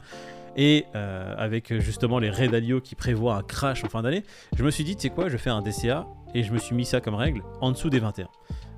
Et 0.56 0.86
euh, 0.96 1.34
avec 1.38 1.74
justement 1.80 2.20
les 2.20 2.30
Alio 2.30 2.82
qui 2.82 2.94
prévoient 2.94 3.36
un 3.36 3.42
crash 3.42 3.84
en 3.84 3.90
fin 3.90 4.04
d'année, 4.04 4.24
je 4.56 4.64
me 4.64 4.70
suis 4.70 4.84
dit, 4.84 4.96
tu 4.96 5.04
sais 5.04 5.10
quoi, 5.10 5.26
je 5.26 5.34
vais 5.34 5.40
faire 5.40 5.56
un 5.56 5.64
DCA 5.64 6.06
et 6.36 6.44
je 6.44 6.54
me 6.54 6.60
suis 6.60 6.76
mis 6.76 6.86
ça 6.86 7.02
comme 7.02 7.16
règle 7.16 7.42
en 7.62 7.72
dessous 7.72 7.90
des 7.90 8.00
21. 8.00 8.28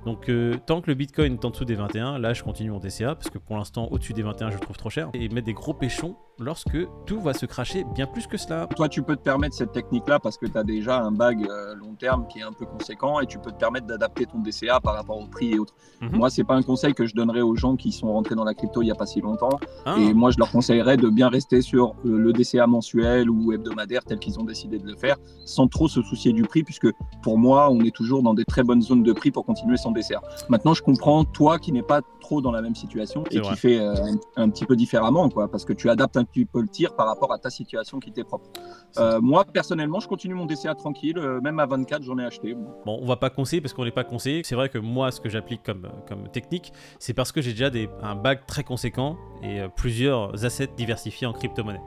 Donc 0.06 0.28
euh, 0.28 0.54
tant 0.64 0.80
que 0.80 0.86
le 0.88 0.94
Bitcoin 0.94 1.34
est 1.34 1.44
en 1.44 1.50
dessous 1.50 1.64
des 1.64 1.74
21, 1.74 2.18
là 2.20 2.32
je 2.32 2.44
continue 2.44 2.70
mon 2.70 2.78
DCA 2.78 3.16
parce 3.16 3.28
que 3.28 3.38
pour 3.38 3.56
l'instant 3.56 3.88
au-dessus 3.90 4.12
des 4.12 4.22
21 4.22 4.52
je 4.52 4.58
trouve 4.58 4.76
trop 4.76 4.88
cher 4.88 5.10
et 5.14 5.28
mettre 5.28 5.46
des 5.46 5.52
gros 5.52 5.74
péchons 5.74 6.16
lorsque 6.38 6.76
tout 7.06 7.20
va 7.20 7.32
se 7.32 7.46
cracher 7.46 7.84
bien 7.94 8.06
plus 8.06 8.26
que 8.26 8.36
cela. 8.36 8.66
Toi, 8.76 8.88
tu 8.88 9.02
peux 9.02 9.16
te 9.16 9.22
permettre 9.22 9.54
cette 9.54 9.72
technique-là 9.72 10.18
parce 10.18 10.36
que 10.36 10.46
tu 10.46 10.56
as 10.56 10.64
déjà 10.64 10.98
un 11.00 11.10
bag 11.12 11.46
euh, 11.48 11.74
long 11.74 11.94
terme 11.94 12.26
qui 12.28 12.40
est 12.40 12.42
un 12.42 12.52
peu 12.52 12.66
conséquent 12.66 13.20
et 13.20 13.26
tu 13.26 13.38
peux 13.38 13.50
te 13.50 13.56
permettre 13.56 13.86
d'adapter 13.86 14.26
ton 14.26 14.38
DCA 14.40 14.80
par 14.80 14.94
rapport 14.94 15.18
au 15.18 15.26
prix 15.26 15.52
et 15.52 15.58
autres. 15.58 15.74
Mhm. 16.02 16.16
Moi, 16.16 16.30
c'est 16.30 16.44
pas 16.44 16.54
un 16.54 16.62
conseil 16.62 16.94
que 16.94 17.06
je 17.06 17.14
donnerais 17.14 17.40
aux 17.40 17.56
gens 17.56 17.76
qui 17.76 17.92
sont 17.92 18.12
rentrés 18.12 18.34
dans 18.34 18.44
la 18.44 18.54
crypto 18.54 18.82
il 18.82 18.86
n'y 18.86 18.90
a 18.90 18.94
pas 18.94 19.06
si 19.06 19.20
longtemps. 19.20 19.58
Ah, 19.84 19.96
Et 19.98 20.12
moi, 20.12 20.30
je 20.30 20.38
leur 20.38 20.50
conseillerais 20.50 20.96
de 20.96 21.08
bien 21.08 21.28
rester 21.28 21.62
sur 21.62 21.94
euh, 22.04 22.18
le 22.18 22.32
DCA 22.32 22.66
mensuel 22.66 23.30
ou 23.30 23.52
hebdomadaire 23.52 24.04
tel 24.04 24.18
qu'ils 24.18 24.38
ont 24.38 24.44
décidé 24.44 24.78
de 24.78 24.86
le 24.86 24.96
faire, 24.96 25.16
sans 25.44 25.68
trop 25.68 25.88
se 25.88 26.02
soucier 26.02 26.32
du 26.32 26.42
prix, 26.42 26.62
puisque 26.62 26.88
pour 27.22 27.38
moi, 27.38 27.70
on 27.70 27.80
est 27.80 27.94
toujours 27.94 28.22
dans 28.22 28.34
des 28.34 28.44
très 28.44 28.62
bonnes 28.62 28.82
zones 28.82 29.02
de 29.02 29.12
prix 29.12 29.30
pour 29.30 29.44
continuer 29.46 29.76
son 29.76 29.90
DCA. 29.92 30.20
Maintenant, 30.48 30.74
je 30.74 30.82
comprends 30.82 31.24
toi 31.24 31.58
qui 31.58 31.72
n'es 31.72 31.82
pas 31.82 32.02
trop 32.20 32.40
dans 32.42 32.52
la 32.52 32.60
même 32.60 32.74
situation 32.74 33.24
et 33.30 33.38
vrai. 33.38 33.54
qui 33.54 33.56
fait 33.60 33.78
euh, 33.80 33.94
un, 34.36 34.42
un 34.42 34.50
petit 34.50 34.66
peu 34.66 34.76
différemment, 34.76 35.28
quoi, 35.30 35.48
parce 35.48 35.64
que 35.64 35.72
tu 35.72 35.88
adaptes 35.88 36.16
un 36.16 36.25
petit 36.26 36.44
peu 36.44 36.60
le 36.60 36.68
tir 36.68 36.94
par 36.94 37.06
rapport 37.06 37.32
à 37.32 37.38
ta 37.38 37.50
situation 37.50 37.98
qui 37.98 38.12
t'est 38.12 38.24
propre. 38.24 38.50
Euh, 38.98 39.20
moi, 39.20 39.44
personnellement, 39.44 40.00
je 40.00 40.08
continue 40.08 40.34
mon 40.34 40.46
DCA 40.46 40.74
tranquille, 40.74 41.18
euh, 41.18 41.40
même 41.40 41.58
à 41.58 41.66
24, 41.66 42.02
j'en 42.02 42.18
ai 42.18 42.24
acheté. 42.24 42.54
Bon. 42.54 42.98
On 43.00 43.06
va 43.06 43.16
pas 43.16 43.30
conseiller 43.30 43.60
parce 43.60 43.72
qu'on 43.72 43.84
n'est 43.84 43.90
pas 43.90 44.04
conseillé. 44.04 44.42
C'est 44.44 44.54
vrai 44.54 44.68
que 44.68 44.78
moi, 44.78 45.10
ce 45.10 45.20
que 45.20 45.28
j'applique 45.28 45.62
comme, 45.62 45.88
technique, 46.32 46.72
c'est 46.98 47.14
parce 47.14 47.32
que 47.32 47.40
j'ai 47.40 47.52
déjà 47.52 47.70
un 48.02 48.16
bag 48.16 48.40
très 48.46 48.64
conséquent 48.64 49.16
et 49.42 49.60
euh, 49.60 49.68
plusieurs 49.68 50.44
assets 50.44 50.70
diversifiés 50.76 51.26
en 51.26 51.32
crypto-monnaie. 51.32 51.82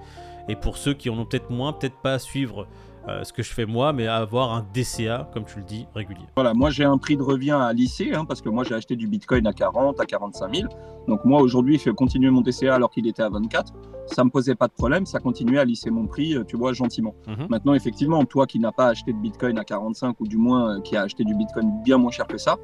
Et 0.48 0.56
pour 0.56 0.78
ceux 0.78 0.94
qui 0.94 1.10
en 1.10 1.18
ont 1.20 1.26
peut-être 1.26 1.52
moins, 1.52 1.74
peut-être 1.74 2.02
pas 2.02 2.14
à 2.14 2.20
suivre 2.20 2.68
euh, 3.10 3.24
ce 3.24 3.34
que 3.34 3.44
je 3.44 3.52
fais 3.52 3.66
moi, 3.66 3.94
mais 3.94 4.08
avoir 4.08 4.54
un 4.54 4.66
DCA, 4.74 5.30
comme 5.34 5.46
tu 5.46 5.60
le 5.60 5.66
dis, 5.66 5.88
régulier. 5.96 6.26
Voilà, 6.36 6.54
moi 6.54 6.70
j'ai 6.70 6.84
un 6.84 6.98
prix 6.98 7.18
de 7.18 7.24
revient 7.24 7.58
à 7.60 7.74
lisser, 7.74 8.14
hein, 8.14 8.26
parce 8.26 8.42
que 8.42 8.50
moi 8.50 8.64
j'ai 8.64 8.76
acheté 8.76 8.96
du 8.96 9.08
Bitcoin 9.08 9.46
à 9.48 9.54
40, 9.54 10.00
à 10.00 10.06
45 10.06 10.56
000. 10.56 10.70
Donc 11.08 11.26
moi 11.26 11.42
aujourd'hui, 11.42 11.78
je 11.78 11.84
fais 11.84 11.92
continuer 11.92 12.30
mon 12.30 12.42
DCA 12.42 12.76
alors 12.76 12.92
qu'il 12.92 13.08
était 13.08 13.24
à 13.24 13.30
24. 13.30 13.74
Ça 14.08 14.24
me 14.24 14.30
posait 14.30 14.56
pas 14.56 14.68
de 14.68 14.74
problème, 14.74 15.06
ça 15.06 15.20
continuait 15.20 15.60
à 15.60 15.66
lisser 15.66 15.90
mon 15.90 16.08
prix, 16.08 16.36
euh, 16.36 16.44
tu 16.44 16.58
vois, 16.58 16.74
gentiment. 16.74 17.16
Mhm. 17.28 17.48
Maintenant, 17.50 17.74
effectivement, 17.74 18.24
toi 18.26 18.48
qui 18.48 18.60
n'as 18.60 18.72
pas 18.72 18.88
acheté 18.88 19.14
de 19.14 19.18
Bitcoin 19.18 19.58
à 19.58 19.64
45 19.64 20.20
ou 20.20 20.28
du 20.28 20.38
moins 20.38 20.78
euh, 20.78 20.82
qui 20.82 20.96
a 20.96 21.04
acheté 21.04 21.24
du 21.24 21.36
Bitcoin 21.36 21.72
bien 21.84 21.98
moins 21.98 22.12
cher 22.12 22.28
que 22.28 22.38
ça, 22.38 22.58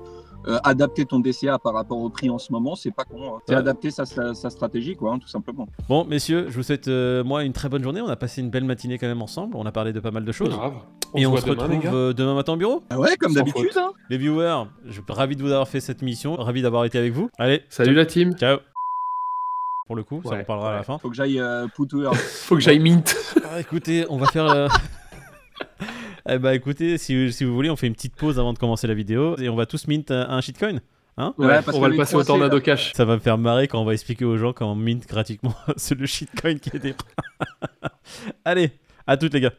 euh, 0.48 0.58
adapter 0.64 1.06
ton 1.06 1.20
DCA 1.20 1.58
par 1.60 1.74
rapport 1.74 1.98
au 2.00 2.10
prix 2.10 2.30
en 2.30 2.38
ce 2.38 2.52
moment, 2.52 2.76
c'est 2.76 2.92
pas 2.92 3.04
con. 3.04 3.36
hein. 3.36 3.40
C'est 3.48 3.54
Ouais. 3.54 3.60
adapter 3.60 3.92
sa, 3.92 4.06
sa- 4.06 4.34
sa 4.34 4.50
stratégie, 4.50 4.96
quoi, 4.96 5.14
hein, 5.14 5.20
tout 5.20 5.28
simplement. 5.28 5.68
Bon, 5.90 6.06
messieurs, 6.06 6.46
je 6.50 6.56
vous 6.56 6.64
souhaite, 6.64 6.88
euh, 6.88 7.24
moi, 7.24 7.44
une 7.44 7.54
très 7.54 7.70
bonne 7.70 7.84
journée. 7.84 8.02
On 8.02 8.08
a 8.08 8.16
passé 8.16 8.42
une 8.42 8.50
belle 8.50 8.64
matinée 8.66 8.98
quand 8.98 9.08
même 9.08 9.22
ensemble. 9.22 9.56
On 9.58 9.66
a 9.66 9.72
parlé 9.72 9.94
de 9.94 10.00
pas 10.00 10.12
mal 10.12 10.26
de 10.26 10.32
choses. 10.32 10.50
Grave. 10.50 10.74
Et 11.16 11.22
se 11.24 11.28
on 11.28 11.38
se 11.38 11.46
demain, 11.46 11.64
retrouve 11.64 11.96
euh, 11.96 12.14
demain 12.14 12.36
matin 12.36 12.54
au 12.54 12.58
bureau. 12.58 12.84
Ah 12.90 13.00
ouais, 13.00 13.16
comme 13.18 13.34
d'habitude. 13.34 13.72
hein. 13.78 13.92
Les 14.10 14.18
viewers, 14.18 14.66
je 14.86 14.92
suis 14.94 15.02
ravi 15.10 15.36
de 15.36 15.42
vous 15.42 15.52
avoir 15.52 15.68
fait 15.68 15.80
cette 15.80 16.02
mission. 16.02 16.36
Ravi 16.36 16.62
d'avoir 16.62 16.84
été 16.86 16.98
avec 16.98 17.14
vous. 17.14 17.30
Allez, 17.38 17.62
Salut 17.70 17.94
la 17.94 18.06
team. 18.06 18.34
ciao. 18.36 18.58
Pour 19.88 19.96
le 19.96 20.04
coup, 20.04 20.20
ça 20.26 20.36
on 20.42 20.44
parlera 20.44 20.74
à 20.74 20.76
la 20.78 20.84
fin. 20.84 20.98
Faut 20.98 21.10
que 21.10 21.16
j'aille 21.16 21.40
euh. 21.40 21.68
Faut 22.14 22.56
que 22.56 22.62
j'aille 22.62 22.80
mint. 22.80 23.16
Ah, 23.52 23.60
écoutez, 23.60 24.06
on 24.10 24.18
va 24.18 24.26
faire. 24.28 24.48
euh, 24.48 24.68
eh 26.28 26.38
bah 26.40 26.54
écoutez, 26.56 26.98
si, 26.98 27.32
si 27.32 27.44
vous 27.44 27.54
voulez, 27.54 27.70
on 27.70 27.76
fait 27.76 27.88
une 27.88 27.94
petite 27.94 28.16
pause 28.16 28.40
avant 28.40 28.54
de 28.54 28.58
commencer 28.60 28.88
la 28.88 28.94
vidéo 28.94 29.38
et 29.38 29.50
on 29.50 29.56
va 29.56 29.66
tous 29.66 29.88
mint 29.88 30.10
un, 30.12 30.30
un 30.30 30.42
shitcoin. 30.42 30.80
Ouais, 31.18 31.32
Ouais, 31.38 31.62
parce 31.62 31.78
on 31.78 31.80
va 31.80 31.88
le 31.88 31.96
passer 31.96 32.16
au 32.16 32.24
tornado 32.24 32.58
là. 32.58 32.62
cash. 32.62 32.92
Ça 32.94 33.06
va 33.06 33.14
me 33.16 33.20
faire 33.22 33.38
marrer 33.38 33.68
quand 33.70 33.80
on 33.82 33.86
va 33.86 33.94
expliquer 33.94 34.26
aux 34.26 34.38
gens 34.38 34.52
comment 34.52 34.76
mint 34.76 35.08
gratuitement 35.08 35.56
c'est 35.78 35.98
le 35.98 36.06
shitcoin 36.06 36.60
qui 36.60 36.76
était. 36.76 36.94
Allez, 38.46 38.72
à 39.08 39.16
toutes 39.18 39.34
les 39.34 39.40
gars. 39.40 39.54